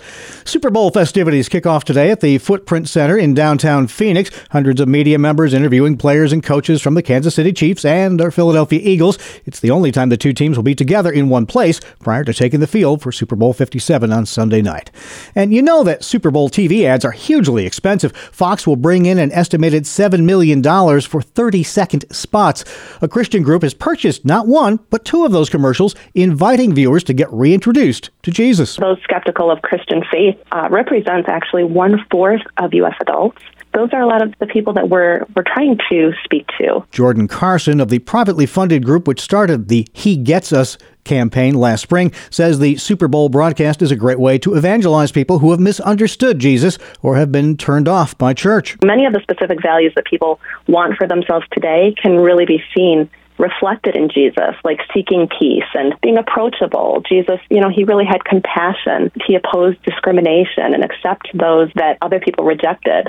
Super 0.47 0.69
Bowl 0.69 0.91
festivities 0.91 1.49
kick 1.49 1.65
off 1.65 1.83
today 1.83 2.11
at 2.11 2.21
the 2.21 2.37
Footprint 2.37 2.87
Center 2.89 3.17
in 3.17 3.33
downtown 3.33 3.87
Phoenix. 3.87 4.29
Hundreds 4.51 4.79
of 4.79 4.87
media 4.87 5.17
members 5.17 5.51
interviewing 5.51 5.97
players 5.97 6.31
and 6.31 6.43
coaches 6.43 6.79
from 6.79 6.93
the 6.93 7.01
Kansas 7.01 7.33
City 7.33 7.51
Chiefs 7.51 7.83
and 7.83 8.21
our 8.21 8.29
Philadelphia 8.29 8.81
Eagles. 8.83 9.17
It's 9.47 9.59
the 9.59 9.71
only 9.71 9.91
time 9.91 10.09
the 10.09 10.15
two 10.15 10.31
teams 10.31 10.57
will 10.57 10.63
be 10.63 10.75
together 10.75 11.11
in 11.11 11.29
one 11.29 11.47
place 11.47 11.79
prior 12.01 12.23
to 12.23 12.35
taking 12.35 12.59
the 12.59 12.67
field 12.67 13.01
for 13.01 13.11
Super 13.11 13.35
Bowl 13.35 13.51
57 13.51 14.13
on 14.13 14.27
Sunday 14.27 14.61
night. 14.61 14.91
And 15.33 15.55
you 15.55 15.63
know 15.63 15.83
that 15.85 16.03
Super 16.03 16.29
Bowl 16.29 16.51
TV 16.51 16.83
ads 16.83 17.03
are 17.03 17.09
hugely 17.09 17.65
expensive. 17.65 18.15
Fox 18.15 18.67
will 18.67 18.75
bring 18.75 19.07
in 19.07 19.17
an 19.17 19.31
estimated 19.31 19.85
$7 19.85 20.23
million 20.23 20.61
for 21.01 21.23
30 21.23 21.63
second 21.63 22.05
spots. 22.27 22.65
A 23.01 23.07
Christian 23.07 23.41
group 23.41 23.63
has 23.63 23.73
purchased 23.73 24.25
not 24.25 24.47
one, 24.47 24.79
but 24.89 25.05
two 25.05 25.25
of 25.25 25.31
those 25.31 25.49
commercials, 25.49 25.95
inviting 26.13 26.73
viewers 26.73 27.03
to 27.05 27.13
get 27.13 27.31
reintroduced 27.31 28.09
to 28.23 28.31
Jesus. 28.31 28.75
Those 28.75 29.01
skeptical 29.03 29.49
of 29.49 29.61
Christian 29.61 30.03
faith 30.11 30.35
uh, 30.51 30.67
represents 30.69 31.29
actually 31.29 31.63
one 31.63 32.05
fourth 32.11 32.41
of 32.57 32.73
U.S. 32.73 32.95
adults 32.99 33.41
those 33.73 33.89
are 33.93 34.01
a 34.01 34.07
lot 34.07 34.23
of 34.23 34.33
the 34.39 34.47
people 34.47 34.73
that 34.73 34.89
we're 34.89 35.23
we're 35.35 35.43
trying 35.43 35.77
to 35.89 36.11
speak 36.23 36.47
to. 36.57 36.83
Jordan 36.91 37.27
Carson 37.27 37.79
of 37.79 37.89
the 37.89 37.99
privately 37.99 38.47
funded 38.47 38.83
group 38.83 39.07
which 39.07 39.21
started 39.21 39.67
the 39.67 39.87
He 39.93 40.17
Gets 40.17 40.51
Us 40.51 40.79
campaign 41.07 41.55
last 41.55 41.81
spring 41.81 42.11
says 42.29 42.59
the 42.59 42.75
Super 42.75 43.07
Bowl 43.07 43.29
broadcast 43.29 43.81
is 43.81 43.91
a 43.91 43.95
great 43.95 44.19
way 44.19 44.37
to 44.39 44.55
evangelize 44.55 45.11
people 45.11 45.39
who 45.39 45.51
have 45.51 45.59
misunderstood 45.59 46.37
Jesus 46.37 46.77
or 47.01 47.15
have 47.15 47.31
been 47.31 47.57
turned 47.57 47.87
off 47.87 48.17
by 48.17 48.33
church. 48.33 48.77
Many 48.83 49.05
of 49.05 49.13
the 49.13 49.21
specific 49.21 49.61
values 49.61 49.93
that 49.95 50.05
people 50.05 50.39
want 50.67 50.97
for 50.97 51.07
themselves 51.07 51.45
today 51.51 51.95
can 52.01 52.17
really 52.17 52.45
be 52.45 52.61
seen 52.75 53.09
reflected 53.39 53.95
in 53.95 54.09
Jesus, 54.09 54.55
like 54.63 54.79
seeking 54.93 55.27
peace 55.39 55.69
and 55.73 55.93
being 56.01 56.17
approachable. 56.17 57.03
Jesus, 57.07 57.39
you 57.49 57.61
know, 57.61 57.69
he 57.69 57.83
really 57.83 58.05
had 58.05 58.23
compassion. 58.25 59.11
He 59.25 59.35
opposed 59.35 59.81
discrimination 59.83 60.73
and 60.73 60.83
accepted 60.83 61.39
those 61.39 61.69
that 61.75 61.97
other 62.01 62.19
people 62.19 62.45
rejected. 62.45 63.07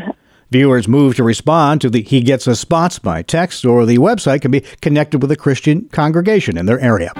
Viewers 0.51 0.89
move 0.89 1.15
to 1.17 1.25
respond 1.25 1.81
to 1.83 1.91
the 1.91 2.03
He 2.03 2.23
Gets 2.23 2.49
Us 2.49 2.61
spots 2.61 2.99
by 2.99 3.23
text, 3.23 3.67
or 3.67 3.85
the 3.85 3.99
website 3.99 4.41
can 4.41 4.51
be 4.51 4.61
connected 4.81 5.21
with 5.21 5.31
a 5.31 5.37
Christian 5.37 5.89
congregation 5.91 6.57
in 6.57 6.65
their 6.65 6.81
area. 6.81 7.13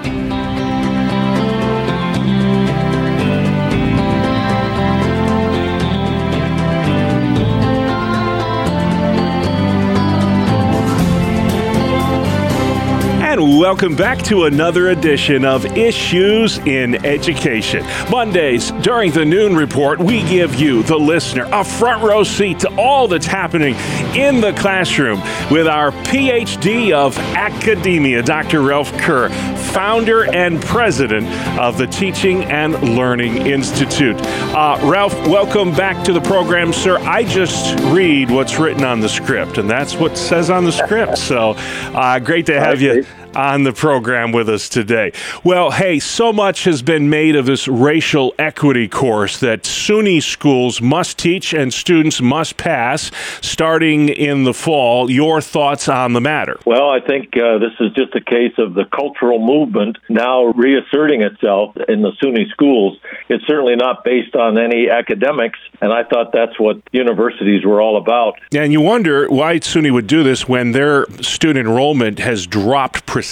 Welcome 13.69 13.95
back 13.95 14.17
to 14.23 14.45
another 14.45 14.89
edition 14.89 15.45
of 15.45 15.63
Issues 15.77 16.57
in 16.57 17.05
Education. 17.05 17.85
Mondays, 18.09 18.71
during 18.81 19.11
the 19.11 19.23
noon 19.23 19.55
report, 19.55 19.99
we 19.99 20.23
give 20.23 20.55
you, 20.55 20.81
the 20.81 20.97
listener, 20.97 21.47
a 21.51 21.63
front 21.63 22.01
row 22.01 22.23
seat 22.23 22.61
to 22.61 22.75
all 22.77 23.07
that's 23.07 23.27
happening 23.27 23.75
in 24.15 24.41
the 24.41 24.53
classroom 24.53 25.19
with 25.51 25.67
our 25.67 25.91
PhD 25.91 26.93
of 26.93 27.15
Academia, 27.19 28.23
Dr. 28.23 28.63
Ralph 28.63 28.91
Kerr, 28.93 29.29
founder 29.71 30.23
and 30.33 30.59
president 30.63 31.27
of 31.59 31.77
the 31.77 31.85
Teaching 31.85 32.45
and 32.45 32.73
Learning 32.95 33.45
Institute. 33.45 34.15
Uh, 34.19 34.79
Ralph, 34.81 35.13
welcome 35.27 35.73
back 35.73 36.03
to 36.05 36.11
the 36.11 36.21
program, 36.21 36.73
sir. 36.73 36.97
I 37.01 37.23
just 37.23 37.79
read 37.91 38.31
what's 38.31 38.57
written 38.57 38.83
on 38.83 38.99
the 38.99 39.09
script, 39.09 39.59
and 39.59 39.69
that's 39.69 39.93
what 39.95 40.17
says 40.17 40.49
on 40.49 40.65
the 40.65 40.71
script. 40.71 41.19
So 41.19 41.53
uh, 41.93 42.17
great 42.17 42.47
to 42.47 42.59
have 42.59 42.81
you 42.81 43.05
on 43.35 43.63
the 43.63 43.73
program 43.73 44.31
with 44.31 44.49
us 44.49 44.69
today. 44.69 45.11
Well, 45.43 45.71
hey, 45.71 45.99
so 45.99 46.33
much 46.33 46.63
has 46.63 46.81
been 46.81 47.09
made 47.09 47.35
of 47.35 47.45
this 47.45 47.67
racial 47.67 48.33
equity 48.39 48.87
course 48.87 49.39
that 49.39 49.63
SUNY 49.63 50.21
schools 50.21 50.81
must 50.81 51.17
teach 51.17 51.53
and 51.53 51.73
students 51.73 52.21
must 52.21 52.57
pass 52.57 53.11
starting 53.41 54.09
in 54.09 54.43
the 54.43 54.53
fall. 54.53 55.09
Your 55.09 55.41
thoughts 55.41 55.87
on 55.87 56.13
the 56.13 56.21
matter? 56.21 56.59
Well, 56.65 56.89
I 56.89 56.99
think 56.99 57.35
uh, 57.37 57.59
this 57.59 57.73
is 57.79 57.93
just 57.93 58.15
a 58.15 58.21
case 58.21 58.53
of 58.57 58.73
the 58.73 58.85
cultural 58.85 59.39
movement 59.39 59.97
now 60.09 60.45
reasserting 60.45 61.21
itself 61.21 61.75
in 61.87 62.01
the 62.01 62.11
SUNY 62.21 62.49
schools. 62.49 62.97
It's 63.29 63.45
certainly 63.45 63.75
not 63.75 64.03
based 64.03 64.35
on 64.35 64.57
any 64.57 64.89
academics, 64.89 65.59
and 65.81 65.93
I 65.93 66.03
thought 66.03 66.31
that's 66.33 66.59
what 66.59 66.81
universities 66.91 67.65
were 67.65 67.81
all 67.81 67.97
about. 67.97 68.35
And 68.53 68.71
you 68.71 68.81
wonder 68.81 69.27
why 69.29 69.59
SUNY 69.59 69.91
would 69.91 70.07
do 70.07 70.23
this 70.23 70.47
when 70.47 70.71
their 70.71 71.05
student 71.21 71.67
enrollment 71.67 72.19
has 72.19 72.47
dropped 72.47 73.05
precipitously 73.05 73.28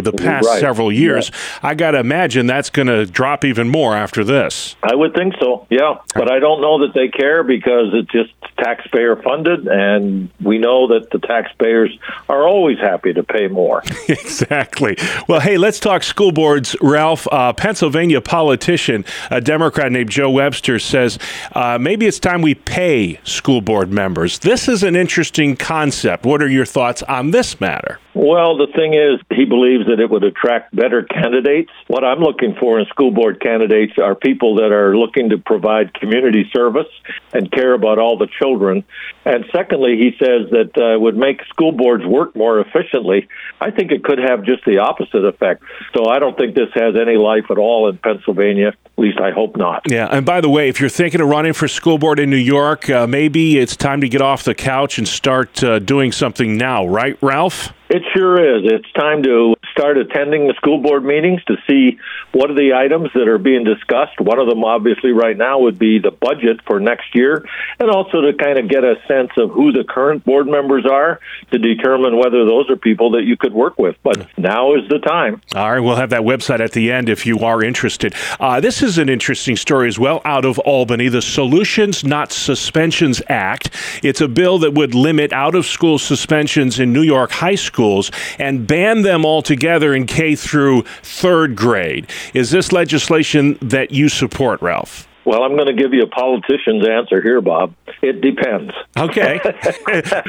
the 0.00 0.12
past 0.12 0.46
right. 0.46 0.60
several 0.60 0.92
years. 0.92 1.30
Yeah. 1.30 1.70
I 1.70 1.74
got 1.74 1.92
to 1.92 1.98
imagine 1.98 2.46
that's 2.46 2.70
going 2.70 2.88
to 2.88 3.06
drop 3.06 3.44
even 3.44 3.68
more 3.68 3.96
after 3.96 4.24
this. 4.24 4.76
I 4.82 4.94
would 4.94 5.14
think 5.14 5.34
so, 5.40 5.66
yeah. 5.70 5.98
But 6.14 6.30
I 6.30 6.38
don't 6.38 6.60
know 6.60 6.86
that 6.86 6.94
they 6.94 7.08
care 7.08 7.42
because 7.42 7.90
it's 7.92 8.10
just 8.10 8.32
taxpayer 8.56 9.16
funded, 9.16 9.66
and 9.66 10.30
we 10.42 10.58
know 10.58 10.88
that 10.88 11.10
the 11.10 11.18
taxpayers 11.18 11.96
are 12.28 12.46
always 12.46 12.78
happy 12.78 13.12
to 13.12 13.22
pay 13.22 13.48
more. 13.48 13.82
exactly. 14.08 14.96
Well, 15.28 15.40
hey, 15.40 15.58
let's 15.58 15.80
talk 15.80 16.02
school 16.02 16.32
boards. 16.32 16.76
Ralph, 16.80 17.26
uh, 17.30 17.52
Pennsylvania 17.52 18.20
politician, 18.20 19.04
a 19.30 19.40
Democrat 19.40 19.92
named 19.92 20.10
Joe 20.10 20.30
Webster, 20.30 20.78
says 20.78 21.18
uh, 21.52 21.78
maybe 21.80 22.06
it's 22.06 22.18
time 22.18 22.42
we 22.42 22.54
pay 22.54 23.20
school 23.24 23.60
board 23.60 23.90
members. 23.90 24.38
This 24.38 24.68
is 24.68 24.82
an 24.82 24.96
interesting 24.96 25.56
concept. 25.56 26.24
What 26.24 26.42
are 26.42 26.48
your 26.48 26.66
thoughts 26.66 27.02
on 27.04 27.30
this 27.30 27.60
matter? 27.60 27.98
Well, 28.14 28.56
the 28.56 28.66
thing 28.68 28.94
is, 28.96 29.20
he 29.30 29.44
believes 29.44 29.86
that 29.86 30.00
it 30.00 30.10
would 30.10 30.24
attract 30.24 30.74
better 30.74 31.02
candidates. 31.02 31.70
What 31.86 32.04
I'm 32.04 32.20
looking 32.20 32.56
for 32.58 32.80
in 32.80 32.86
school 32.86 33.10
board 33.10 33.40
candidates 33.40 33.94
are 33.98 34.14
people 34.14 34.56
that 34.56 34.72
are 34.72 34.96
looking 34.96 35.30
to 35.30 35.38
provide 35.38 35.94
community 35.94 36.50
service 36.54 36.88
and 37.32 37.50
care 37.50 37.74
about 37.74 37.98
all 37.98 38.16
the 38.18 38.28
children. 38.38 38.84
And 39.24 39.44
secondly, 39.52 39.96
he 39.98 40.10
says 40.18 40.50
that 40.50 40.76
uh, 40.76 40.98
would 40.98 41.16
make 41.16 41.44
school 41.46 41.72
boards 41.72 42.04
work 42.04 42.34
more 42.36 42.60
efficiently. 42.60 43.28
I 43.60 43.70
think 43.70 43.92
it 43.92 44.04
could 44.04 44.18
have 44.18 44.44
just 44.44 44.64
the 44.64 44.78
opposite 44.78 45.24
effect. 45.24 45.62
So 45.94 46.08
I 46.08 46.18
don't 46.18 46.36
think 46.36 46.54
this 46.54 46.70
has 46.74 46.94
any 46.96 47.16
life 47.16 47.44
at 47.50 47.58
all 47.58 47.88
in 47.88 47.98
Pennsylvania. 47.98 48.68
At 48.68 48.98
least 48.98 49.20
I 49.20 49.30
hope 49.30 49.56
not. 49.56 49.82
Yeah. 49.88 50.08
And 50.10 50.24
by 50.24 50.40
the 50.40 50.48
way, 50.48 50.68
if 50.68 50.80
you're 50.80 50.88
thinking 50.88 51.20
of 51.20 51.28
running 51.28 51.52
for 51.52 51.68
school 51.68 51.98
board 51.98 52.18
in 52.18 52.30
New 52.30 52.36
York, 52.36 52.88
uh, 52.88 53.06
maybe 53.06 53.58
it's 53.58 53.76
time 53.76 54.00
to 54.00 54.08
get 54.08 54.22
off 54.22 54.44
the 54.44 54.54
couch 54.54 54.98
and 54.98 55.06
start 55.06 55.62
uh, 55.62 55.78
doing 55.78 56.12
something 56.12 56.56
now, 56.56 56.86
right, 56.86 57.18
Ralph? 57.20 57.72
It 57.88 58.02
sure 58.14 58.56
is. 58.56 58.62
It's 58.64 58.90
time 58.92 59.22
to 59.22 59.54
start 59.70 59.96
attending 59.96 60.48
the 60.48 60.54
school 60.54 60.78
board 60.78 61.04
meetings 61.04 61.42
to 61.44 61.56
see 61.68 61.98
what 62.32 62.50
are 62.50 62.54
the 62.54 62.74
items 62.74 63.10
that 63.14 63.28
are 63.28 63.38
being 63.38 63.62
discussed. 63.62 64.20
One 64.20 64.38
of 64.38 64.48
them, 64.48 64.64
obviously, 64.64 65.12
right 65.12 65.36
now 65.36 65.60
would 65.60 65.78
be 65.78 65.98
the 65.98 66.10
budget 66.10 66.60
for 66.66 66.80
next 66.80 67.14
year, 67.14 67.44
and 67.78 67.90
also 67.90 68.22
to 68.22 68.32
kind 68.32 68.58
of 68.58 68.68
get 68.68 68.82
a 68.82 68.96
sense 69.06 69.30
of 69.36 69.50
who 69.50 69.70
the 69.70 69.84
current 69.84 70.24
board 70.24 70.48
members 70.48 70.84
are 70.84 71.20
to 71.52 71.58
determine 71.58 72.16
whether 72.16 72.44
those 72.44 72.68
are 72.70 72.76
people 72.76 73.12
that 73.12 73.22
you 73.22 73.36
could 73.36 73.52
work 73.52 73.78
with. 73.78 73.96
But 74.02 74.26
now 74.36 74.74
is 74.74 74.88
the 74.88 74.98
time. 74.98 75.40
All 75.54 75.70
right, 75.70 75.80
we'll 75.80 75.96
have 75.96 76.10
that 76.10 76.22
website 76.22 76.60
at 76.60 76.72
the 76.72 76.90
end 76.90 77.08
if 77.08 77.24
you 77.24 77.38
are 77.40 77.62
interested. 77.62 78.14
Uh, 78.40 78.60
this 78.60 78.82
is 78.82 78.98
an 78.98 79.08
interesting 79.08 79.56
story 79.56 79.88
as 79.88 79.98
well 79.98 80.20
out 80.24 80.44
of 80.44 80.58
Albany 80.60 81.08
the 81.08 81.22
Solutions 81.22 82.02
Not 82.02 82.32
Suspensions 82.32 83.22
Act. 83.28 83.70
It's 84.02 84.20
a 84.20 84.28
bill 84.28 84.58
that 84.58 84.74
would 84.74 84.94
limit 84.94 85.32
out 85.32 85.54
of 85.54 85.66
school 85.66 85.98
suspensions 85.98 86.80
in 86.80 86.92
New 86.92 87.02
York 87.02 87.30
high 87.30 87.54
schools 87.76 88.10
and 88.38 88.66
ban 88.66 89.02
them 89.02 89.26
altogether 89.26 89.94
in 89.94 90.06
K 90.06 90.34
through 90.34 90.82
third 91.02 91.54
grade. 91.54 92.06
Is 92.32 92.50
this 92.50 92.72
legislation 92.72 93.58
that 93.60 93.90
you 93.90 94.08
support, 94.08 94.62
Ralph? 94.62 95.06
Well, 95.26 95.42
I'm 95.42 95.56
going 95.56 95.66
to 95.66 95.74
give 95.74 95.92
you 95.92 96.04
a 96.04 96.06
politician's 96.06 96.86
answer 96.88 97.20
here, 97.20 97.40
Bob. 97.40 97.74
It 98.00 98.20
depends. 98.20 98.72
Okay. 98.96 99.40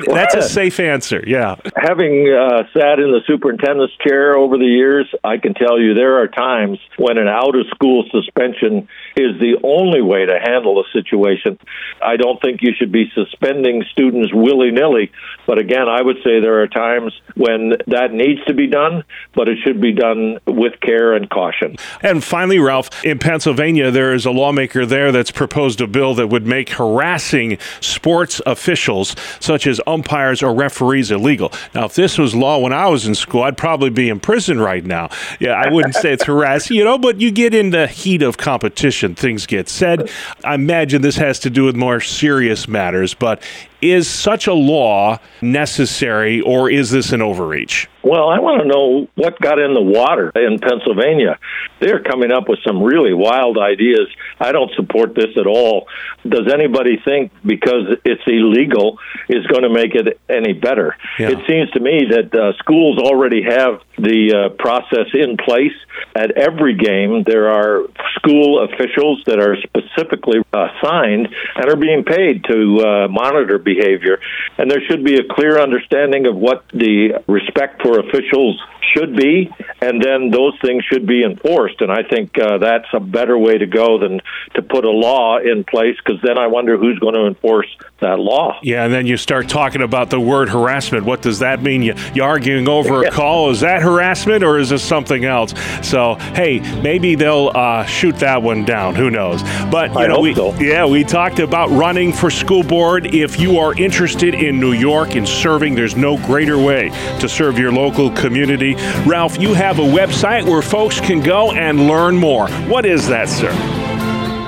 That's 0.07 0.33
a 0.33 0.41
safe 0.41 0.79
answer, 0.79 1.23
yeah. 1.27 1.55
Having 1.75 2.33
uh, 2.33 2.63
sat 2.73 2.97
in 2.97 3.11
the 3.11 3.21
superintendent's 3.27 3.93
chair 3.97 4.35
over 4.35 4.57
the 4.57 4.65
years, 4.65 5.07
I 5.23 5.37
can 5.37 5.53
tell 5.53 5.79
you 5.79 5.93
there 5.93 6.19
are 6.23 6.27
times 6.27 6.79
when 6.97 7.19
an 7.19 7.27
out 7.27 7.55
of 7.55 7.67
school 7.75 8.05
suspension 8.09 8.87
is 9.15 9.39
the 9.39 9.59
only 9.63 10.01
way 10.01 10.25
to 10.25 10.39
handle 10.43 10.79
a 10.79 10.83
situation. 10.91 11.59
I 12.01 12.17
don't 12.17 12.41
think 12.41 12.61
you 12.63 12.71
should 12.75 12.91
be 12.91 13.11
suspending 13.13 13.83
students 13.91 14.33
willy 14.33 14.71
nilly, 14.71 15.11
but 15.45 15.59
again, 15.59 15.87
I 15.87 16.01
would 16.01 16.17
say 16.23 16.39
there 16.39 16.63
are 16.63 16.67
times 16.67 17.13
when 17.35 17.73
that 17.85 18.11
needs 18.13 18.43
to 18.45 18.55
be 18.55 18.65
done, 18.65 19.03
but 19.35 19.47
it 19.47 19.59
should 19.63 19.79
be 19.79 19.93
done 19.93 20.39
with 20.47 20.79
care 20.81 21.13
and 21.13 21.29
caution. 21.29 21.75
And 22.01 22.23
finally, 22.23 22.57
Ralph, 22.57 22.89
in 23.03 23.19
Pennsylvania, 23.19 23.91
there 23.91 24.15
is 24.15 24.25
a 24.25 24.31
lawmaker 24.31 24.86
there 24.87 25.11
that's 25.11 25.31
proposed 25.31 25.81
a 25.81 25.87
bill 25.87 26.13
that 26.15 26.27
would 26.27 26.47
make 26.47 26.69
harassing 26.69 27.57
sports 27.81 28.41
officials, 28.45 29.15
such 29.39 29.67
as 29.67 29.79
umpires 29.85 30.41
or 30.41 30.53
referees, 30.53 31.11
illegal. 31.11 31.51
Now, 31.75 31.85
if 31.85 31.95
this 31.95 32.17
was 32.17 32.33
law 32.33 32.59
when 32.59 32.73
I 32.73 32.87
was 32.87 33.05
in 33.05 33.15
school, 33.15 33.43
I'd 33.43 33.57
probably 33.57 33.89
be 33.89 34.09
in 34.09 34.19
prison 34.19 34.59
right 34.59 34.85
now. 34.85 35.09
Yeah, 35.39 35.51
I 35.51 35.69
wouldn't 35.69 35.95
say 35.95 36.13
it's 36.13 36.23
harassing, 36.23 36.77
you 36.77 36.83
know, 36.83 36.97
but 36.97 37.21
you 37.21 37.31
get 37.31 37.53
in 37.53 37.69
the 37.69 37.87
heat 37.87 38.21
of 38.21 38.37
competition, 38.37 39.15
things 39.15 39.45
get 39.45 39.69
said. 39.69 40.09
I 40.43 40.55
imagine 40.55 41.01
this 41.01 41.17
has 41.17 41.39
to 41.39 41.49
do 41.49 41.65
with 41.65 41.75
more 41.75 41.99
serious 41.99 42.67
matters, 42.67 43.13
but 43.13 43.41
Is 43.81 44.09
such 44.09 44.47
a 44.47 44.53
law 44.53 45.19
necessary, 45.39 46.41
or 46.41 46.69
is 46.69 46.89
this 46.89 47.11
an 47.11 47.21
overreach? 47.21 47.87
Well, 48.03 48.29
I 48.29 48.39
want 48.39 48.61
to 48.61 48.67
know 48.67 49.07
what 49.15 49.39
got 49.39 49.59
in 49.59 49.73
the 49.73 49.81
water 49.81 50.31
in 50.33 50.59
Pennsylvania. 50.59 51.37
They're 51.79 52.01
coming 52.01 52.31
up 52.31 52.49
with 52.49 52.59
some 52.65 52.81
really 52.81 53.13
wild 53.13 53.57
ideas. 53.57 54.07
I 54.39 54.51
don't 54.51 54.71
support 54.75 55.13
this 55.13 55.37
at 55.37 55.45
all. 55.45 55.87
Does 56.27 56.51
anybody 56.51 57.01
think 57.03 57.31
because 57.45 57.97
it's 58.05 58.23
illegal 58.25 58.97
is 59.29 59.45
going 59.47 59.63
to 59.63 59.69
make 59.69 59.93
it 59.93 60.19
any 60.29 60.53
better? 60.53 60.95
Yeah. 61.19 61.31
It 61.31 61.39
seems 61.47 61.69
to 61.71 61.79
me 61.79 62.05
that 62.09 62.33
uh, 62.33 62.57
schools 62.57 62.97
already 62.97 63.43
have 63.43 63.81
the 63.97 64.33
uh, 64.33 64.49
process 64.61 65.07
in 65.13 65.37
place. 65.37 65.73
At 66.15 66.31
every 66.31 66.75
game, 66.75 67.23
there 67.23 67.49
are 67.49 67.87
school 68.15 68.63
officials 68.63 69.23
that 69.25 69.39
are 69.39 69.55
specifically 69.57 70.39
assigned 70.53 71.27
and 71.55 71.65
are 71.69 71.75
being 71.75 72.03
paid 72.03 72.43
to 72.45 72.79
uh, 72.79 73.07
monitor 73.07 73.57
behavior. 73.57 74.19
And 74.57 74.69
there 74.69 74.81
should 74.87 75.03
be 75.03 75.15
a 75.15 75.23
clear 75.23 75.59
understanding 75.59 76.25
of 76.25 76.35
what 76.35 76.67
the 76.69 77.23
respect 77.27 77.81
for 77.81 77.99
officials 77.99 78.61
should 78.93 79.15
be, 79.15 79.51
and 79.81 80.01
then 80.01 80.31
those 80.31 80.53
things 80.61 80.83
should 80.85 81.05
be 81.05 81.23
enforced. 81.23 81.81
And 81.81 81.91
I 81.91 82.03
think 82.03 82.37
uh, 82.39 82.57
that's 82.57 82.87
a 82.93 82.99
better 82.99 83.37
way 83.37 83.57
to 83.57 83.65
go 83.65 83.97
than 83.99 84.21
to 84.53 84.61
put 84.61 84.85
a 84.85 84.91
law 84.91 85.39
in 85.39 85.63
place, 85.63 85.97
because 85.97 86.21
then 86.21 86.37
I 86.37 86.47
wonder 86.47 86.77
who's 86.77 86.97
going 86.99 87.15
to 87.15 87.25
enforce 87.25 87.67
that 87.99 88.19
law. 88.19 88.59
Yeah, 88.63 88.85
and 88.85 88.93
then 88.93 89.05
you 89.05 89.17
start 89.17 89.49
talking 89.49 89.81
about 89.81 90.09
the 90.09 90.19
word 90.19 90.49
harassment. 90.49 91.05
What 91.05 91.21
does 91.21 91.39
that 91.39 91.61
mean? 91.61 91.81
You, 91.81 91.95
you 92.13 92.23
arguing 92.23 92.69
over 92.69 93.03
a 93.03 93.11
call? 93.11 93.49
Is 93.49 93.59
that 93.61 93.81
harassment 93.87 94.43
or 94.43 94.59
is 94.59 94.69
this 94.69 94.83
something 94.83 95.23
else? 95.25 95.53
So, 95.81 96.15
hey, 96.35 96.59
maybe 96.81 97.15
they'll 97.15 97.51
uh, 97.55 97.85
shoot 97.85 98.17
that 98.17 98.41
one 98.41 98.65
down. 98.65 98.95
Who 98.95 99.09
knows? 99.09 99.41
But 99.71 99.91
you 99.91 99.99
I 99.99 100.07
know, 100.07 100.19
we 100.19 100.35
so. 100.35 100.53
yeah, 100.55 100.85
we 100.85 101.03
talked 101.03 101.39
about 101.39 101.69
running 101.69 102.11
for 102.11 102.29
school 102.29 102.63
board. 102.63 103.07
If 103.13 103.39
you 103.39 103.57
are 103.59 103.77
interested 103.77 104.33
in 104.35 104.59
New 104.59 104.73
York 104.73 105.15
and 105.15 105.27
serving, 105.27 105.75
there's 105.75 105.95
no 105.95 106.17
greater 106.17 106.57
way 106.57 106.89
to 107.19 107.29
serve 107.29 107.57
your 107.57 107.71
local 107.71 108.11
community. 108.11 108.75
Ralph, 109.05 109.39
you 109.39 109.53
have 109.53 109.79
a 109.79 109.83
website 109.99 110.43
where 110.43 110.61
folks 110.61 110.99
can 110.99 111.21
go 111.21 111.51
and 111.53 111.87
learn 111.87 112.17
more. 112.17 112.49
What 112.67 112.85
is 112.85 113.07
that, 113.07 113.29
sir? 113.29 113.53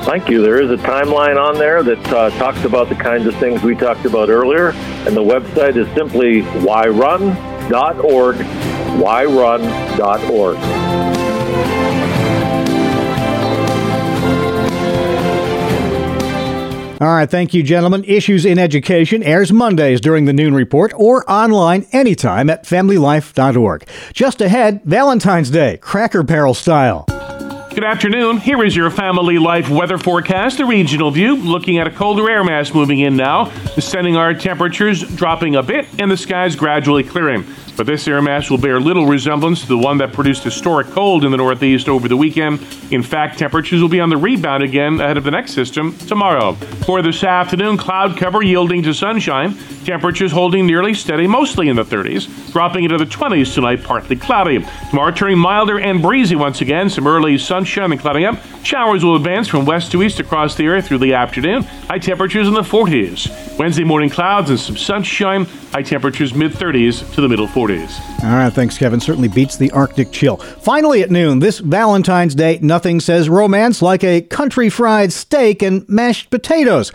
Thank 0.04 0.30
you. 0.30 0.42
There 0.42 0.62
is 0.62 0.72
a 0.72 0.82
timeline 0.84 1.38
on 1.38 1.58
there 1.58 1.84
that 1.84 2.08
uh, 2.08 2.30
talks 2.32 2.64
about 2.64 2.90
the 2.90 2.96
kinds 2.96 3.28
of 3.28 3.36
things 3.36 3.62
we 3.62 3.76
talked 3.76 4.06
about 4.06 4.30
earlier, 4.30 4.72
and 5.06 5.16
the 5.16 5.22
website 5.22 5.76
is 5.76 5.88
simply 5.94 6.42
whyrun.org, 7.70 8.36
whyrun.org. 9.00 10.58
All 17.02 17.08
right, 17.08 17.30
thank 17.30 17.54
you, 17.54 17.64
gentlemen. 17.64 18.04
Issues 18.04 18.46
in 18.46 18.60
Education 18.60 19.24
airs 19.24 19.54
Mondays 19.54 20.02
during 20.02 20.26
the 20.26 20.34
noon 20.34 20.54
report 20.54 20.92
or 20.98 21.30
online 21.32 21.88
anytime 21.94 22.50
at 22.50 22.66
familylife.org. 22.66 23.88
Just 24.12 24.42
ahead, 24.42 24.82
Valentine's 24.84 25.50
Day, 25.50 25.78
Cracker 25.78 26.24
Barrel 26.24 26.54
style. 26.54 27.06
Good 27.80 27.88
afternoon. 27.88 28.40
Here 28.40 28.62
is 28.66 28.76
your 28.76 28.90
family 28.92 29.40
life 29.40 29.70
weather 29.70 29.98
forecast, 29.98 30.60
a 30.60 30.66
regional 30.66 31.12
view, 31.12 31.38
looking 31.38 31.78
at 31.78 31.88
a 31.88 31.90
colder 31.90 32.30
air 32.30 32.44
mass 32.44 32.74
moving 32.74 33.00
in 33.00 33.16
now, 33.16 33.52
sending 33.80 34.18
our 34.18 34.34
temperatures 34.34 35.02
dropping 35.16 35.56
a 35.56 35.64
bit 35.64 35.88
and 35.98 36.12
the 36.12 36.18
skies 36.18 36.58
gradually 36.58 37.06
clearing. 37.06 37.46
But 37.80 37.86
this 37.86 38.10
air 38.10 38.22
mass 38.22 38.50
will 38.50 38.58
bear 38.58 38.78
little 38.78 39.06
resemblance 39.06 39.62
to 39.62 39.68
the 39.68 39.78
one 39.78 40.00
that 40.00 40.12
produced 40.12 40.44
historic 40.44 40.88
cold 40.88 41.24
in 41.24 41.32
the 41.32 41.38
Northeast 41.38 41.88
over 41.88 42.10
the 42.10 42.18
weekend. 42.18 42.60
In 42.92 43.02
fact, 43.02 43.40
temperatures 43.40 43.82
will 43.82 43.88
be 43.88 44.02
on 44.02 44.10
the 44.10 44.18
rebound 44.18 44.64
again 44.64 45.00
ahead 45.00 45.16
of 45.16 45.24
the 45.24 45.32
next 45.32 45.54
system 45.54 45.98
tomorrow. 46.00 46.56
For 46.86 47.02
this 47.02 47.24
afternoon, 47.24 47.78
cloud 47.78 48.18
cover 48.18 48.44
yielding 48.44 48.84
to 48.84 48.94
sunshine. 48.94 49.58
Temperatures 49.86 50.34
holding 50.34 50.68
nearly 50.68 50.94
steady, 50.94 51.26
mostly 51.26 51.70
in 51.70 51.78
the 51.78 51.86
30s, 51.86 52.52
dropping 52.52 52.84
into 52.84 52.98
the 52.98 53.06
20s 53.06 53.54
tonight, 53.56 53.82
partly 53.82 54.18
cloudy. 54.18 54.60
Tomorrow 54.90 55.12
turning 55.12 55.40
milder 55.40 55.80
and 55.80 56.02
breezy 56.02 56.36
once 56.36 56.60
again. 56.60 56.90
Some 56.90 57.08
early 57.08 57.38
sunshine 57.38 57.94
and 57.94 58.02
clouding 58.02 58.26
up. 58.26 58.38
Showers 58.62 59.06
will 59.06 59.16
advance 59.16 59.48
from 59.48 59.64
west 59.64 59.94
to 59.94 60.04
east 60.04 60.20
across 60.20 60.54
the 60.54 60.66
area 60.66 60.82
through 60.82 60.98
the 60.98 61.14
afternoon. 61.14 61.64
High 61.64 62.00
temperatures 62.00 62.50
in 62.50 62.54
the 62.54 62.62
40s. 62.62 63.58
Wednesday 63.58 63.86
morning 63.86 64.10
clouds 64.10 64.50
and 64.50 64.60
some 64.60 64.76
sunshine. 64.76 65.48
High 65.72 65.84
temperatures 65.84 66.34
mid 66.34 66.52
30s 66.52 67.14
to 67.14 67.22
the 67.22 67.30
middle 67.30 67.48
40s. 67.48 68.24
All 68.24 68.32
right, 68.32 68.52
thanks, 68.52 68.78
Kevin. 68.78 69.00
Certainly 69.00 69.28
beats 69.30 69.56
the 69.56 69.70
Arctic 69.72 70.12
chill. 70.12 70.38
Finally, 70.38 71.04
at 71.04 71.12
noon, 71.12 71.40
this 71.40 71.60
Valentine's 71.60 72.34
Day, 72.34 72.58
nothing 72.62 73.00
says 73.00 73.30
romance 73.30 73.82
like 73.82 74.04
a 74.04 74.22
country 74.22 74.70
fried 74.70 75.14
steak 75.14 75.62
and 75.62 75.88
mashed 75.88 76.32
potatoes. 76.32 76.92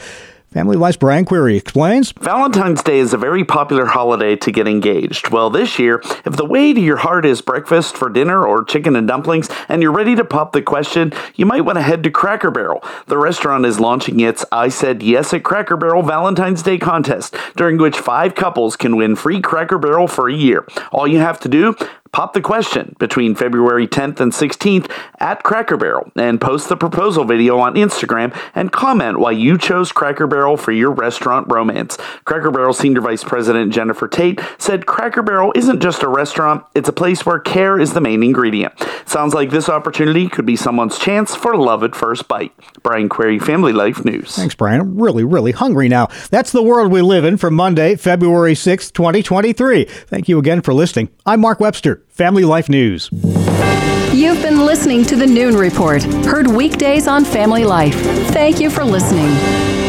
Family 0.54 0.76
Life's 0.76 0.96
Brian 0.96 1.24
Query 1.24 1.56
explains. 1.56 2.12
Valentine's 2.12 2.80
Day 2.80 3.00
is 3.00 3.12
a 3.12 3.18
very 3.18 3.42
popular 3.42 3.86
holiday 3.86 4.36
to 4.36 4.52
get 4.52 4.68
engaged. 4.68 5.30
Well, 5.30 5.50
this 5.50 5.80
year, 5.80 6.00
if 6.24 6.36
the 6.36 6.44
way 6.44 6.72
to 6.72 6.80
your 6.80 6.98
heart 6.98 7.26
is 7.26 7.40
breakfast 7.40 7.96
for 7.96 8.08
dinner 8.08 8.46
or 8.46 8.62
chicken 8.62 8.94
and 8.94 9.08
dumplings, 9.08 9.48
and 9.68 9.82
you're 9.82 9.90
ready 9.90 10.14
to 10.14 10.24
pop 10.24 10.52
the 10.52 10.62
question, 10.62 11.12
you 11.34 11.44
might 11.44 11.62
want 11.62 11.78
to 11.78 11.82
head 11.82 12.04
to 12.04 12.10
Cracker 12.12 12.52
Barrel. 12.52 12.84
The 13.06 13.18
restaurant 13.18 13.66
is 13.66 13.80
launching 13.80 14.20
its 14.20 14.44
I 14.52 14.68
Said 14.68 15.02
Yes 15.02 15.34
at 15.34 15.42
Cracker 15.42 15.76
Barrel 15.76 16.04
Valentine's 16.04 16.62
Day 16.62 16.78
contest, 16.78 17.34
during 17.56 17.76
which 17.76 17.98
five 17.98 18.36
couples 18.36 18.76
can 18.76 18.94
win 18.94 19.16
free 19.16 19.40
Cracker 19.40 19.78
Barrel 19.78 20.06
for 20.06 20.28
a 20.28 20.34
year. 20.34 20.64
All 20.92 21.08
you 21.08 21.18
have 21.18 21.40
to 21.40 21.48
do, 21.48 21.74
Pop 22.14 22.32
the 22.32 22.40
question 22.40 22.94
between 23.00 23.34
February 23.34 23.88
10th 23.88 24.20
and 24.20 24.30
16th 24.30 24.88
at 25.18 25.42
Cracker 25.42 25.76
Barrel 25.76 26.12
and 26.14 26.40
post 26.40 26.68
the 26.68 26.76
proposal 26.76 27.24
video 27.24 27.58
on 27.58 27.74
Instagram 27.74 28.32
and 28.54 28.70
comment 28.70 29.18
why 29.18 29.32
you 29.32 29.58
chose 29.58 29.90
Cracker 29.90 30.28
Barrel 30.28 30.56
for 30.56 30.70
your 30.70 30.92
restaurant 30.92 31.50
romance. 31.50 31.98
Cracker 32.24 32.52
Barrel 32.52 32.72
Senior 32.72 33.00
Vice 33.00 33.24
President 33.24 33.72
Jennifer 33.72 34.06
Tate 34.06 34.40
said 34.58 34.86
Cracker 34.86 35.24
Barrel 35.24 35.52
isn't 35.56 35.82
just 35.82 36.04
a 36.04 36.08
restaurant, 36.08 36.64
it's 36.76 36.88
a 36.88 36.92
place 36.92 37.26
where 37.26 37.40
care 37.40 37.80
is 37.80 37.94
the 37.94 38.00
main 38.00 38.22
ingredient. 38.22 38.74
Sounds 39.06 39.34
like 39.34 39.50
this 39.50 39.68
opportunity 39.68 40.28
could 40.28 40.46
be 40.46 40.54
someone's 40.54 41.00
chance 41.00 41.34
for 41.34 41.56
love 41.56 41.82
at 41.82 41.96
first 41.96 42.28
bite. 42.28 42.52
Brian 42.84 43.08
Query, 43.08 43.40
Family 43.40 43.72
Life 43.72 44.04
News. 44.04 44.36
Thanks, 44.36 44.54
Brian. 44.54 44.80
I'm 44.80 45.02
really, 45.02 45.24
really 45.24 45.50
hungry 45.50 45.88
now. 45.88 46.06
That's 46.30 46.52
the 46.52 46.62
world 46.62 46.92
we 46.92 47.02
live 47.02 47.24
in 47.24 47.38
for 47.38 47.50
Monday, 47.50 47.96
February 47.96 48.54
6th, 48.54 48.92
2023. 48.92 49.84
Thank 49.84 50.28
you 50.28 50.38
again 50.38 50.62
for 50.62 50.72
listening. 50.72 51.08
I'm 51.26 51.40
Mark 51.40 51.58
Webster, 51.58 52.03
Family 52.14 52.44
Life 52.44 52.68
News. 52.68 53.10
You've 54.12 54.40
been 54.40 54.64
listening 54.64 55.04
to 55.06 55.16
the 55.16 55.26
Noon 55.26 55.56
Report, 55.56 56.00
heard 56.24 56.46
weekdays 56.46 57.08
on 57.08 57.24
Family 57.24 57.64
Life. 57.64 57.96
Thank 58.28 58.60
you 58.60 58.70
for 58.70 58.84
listening. 58.84 59.83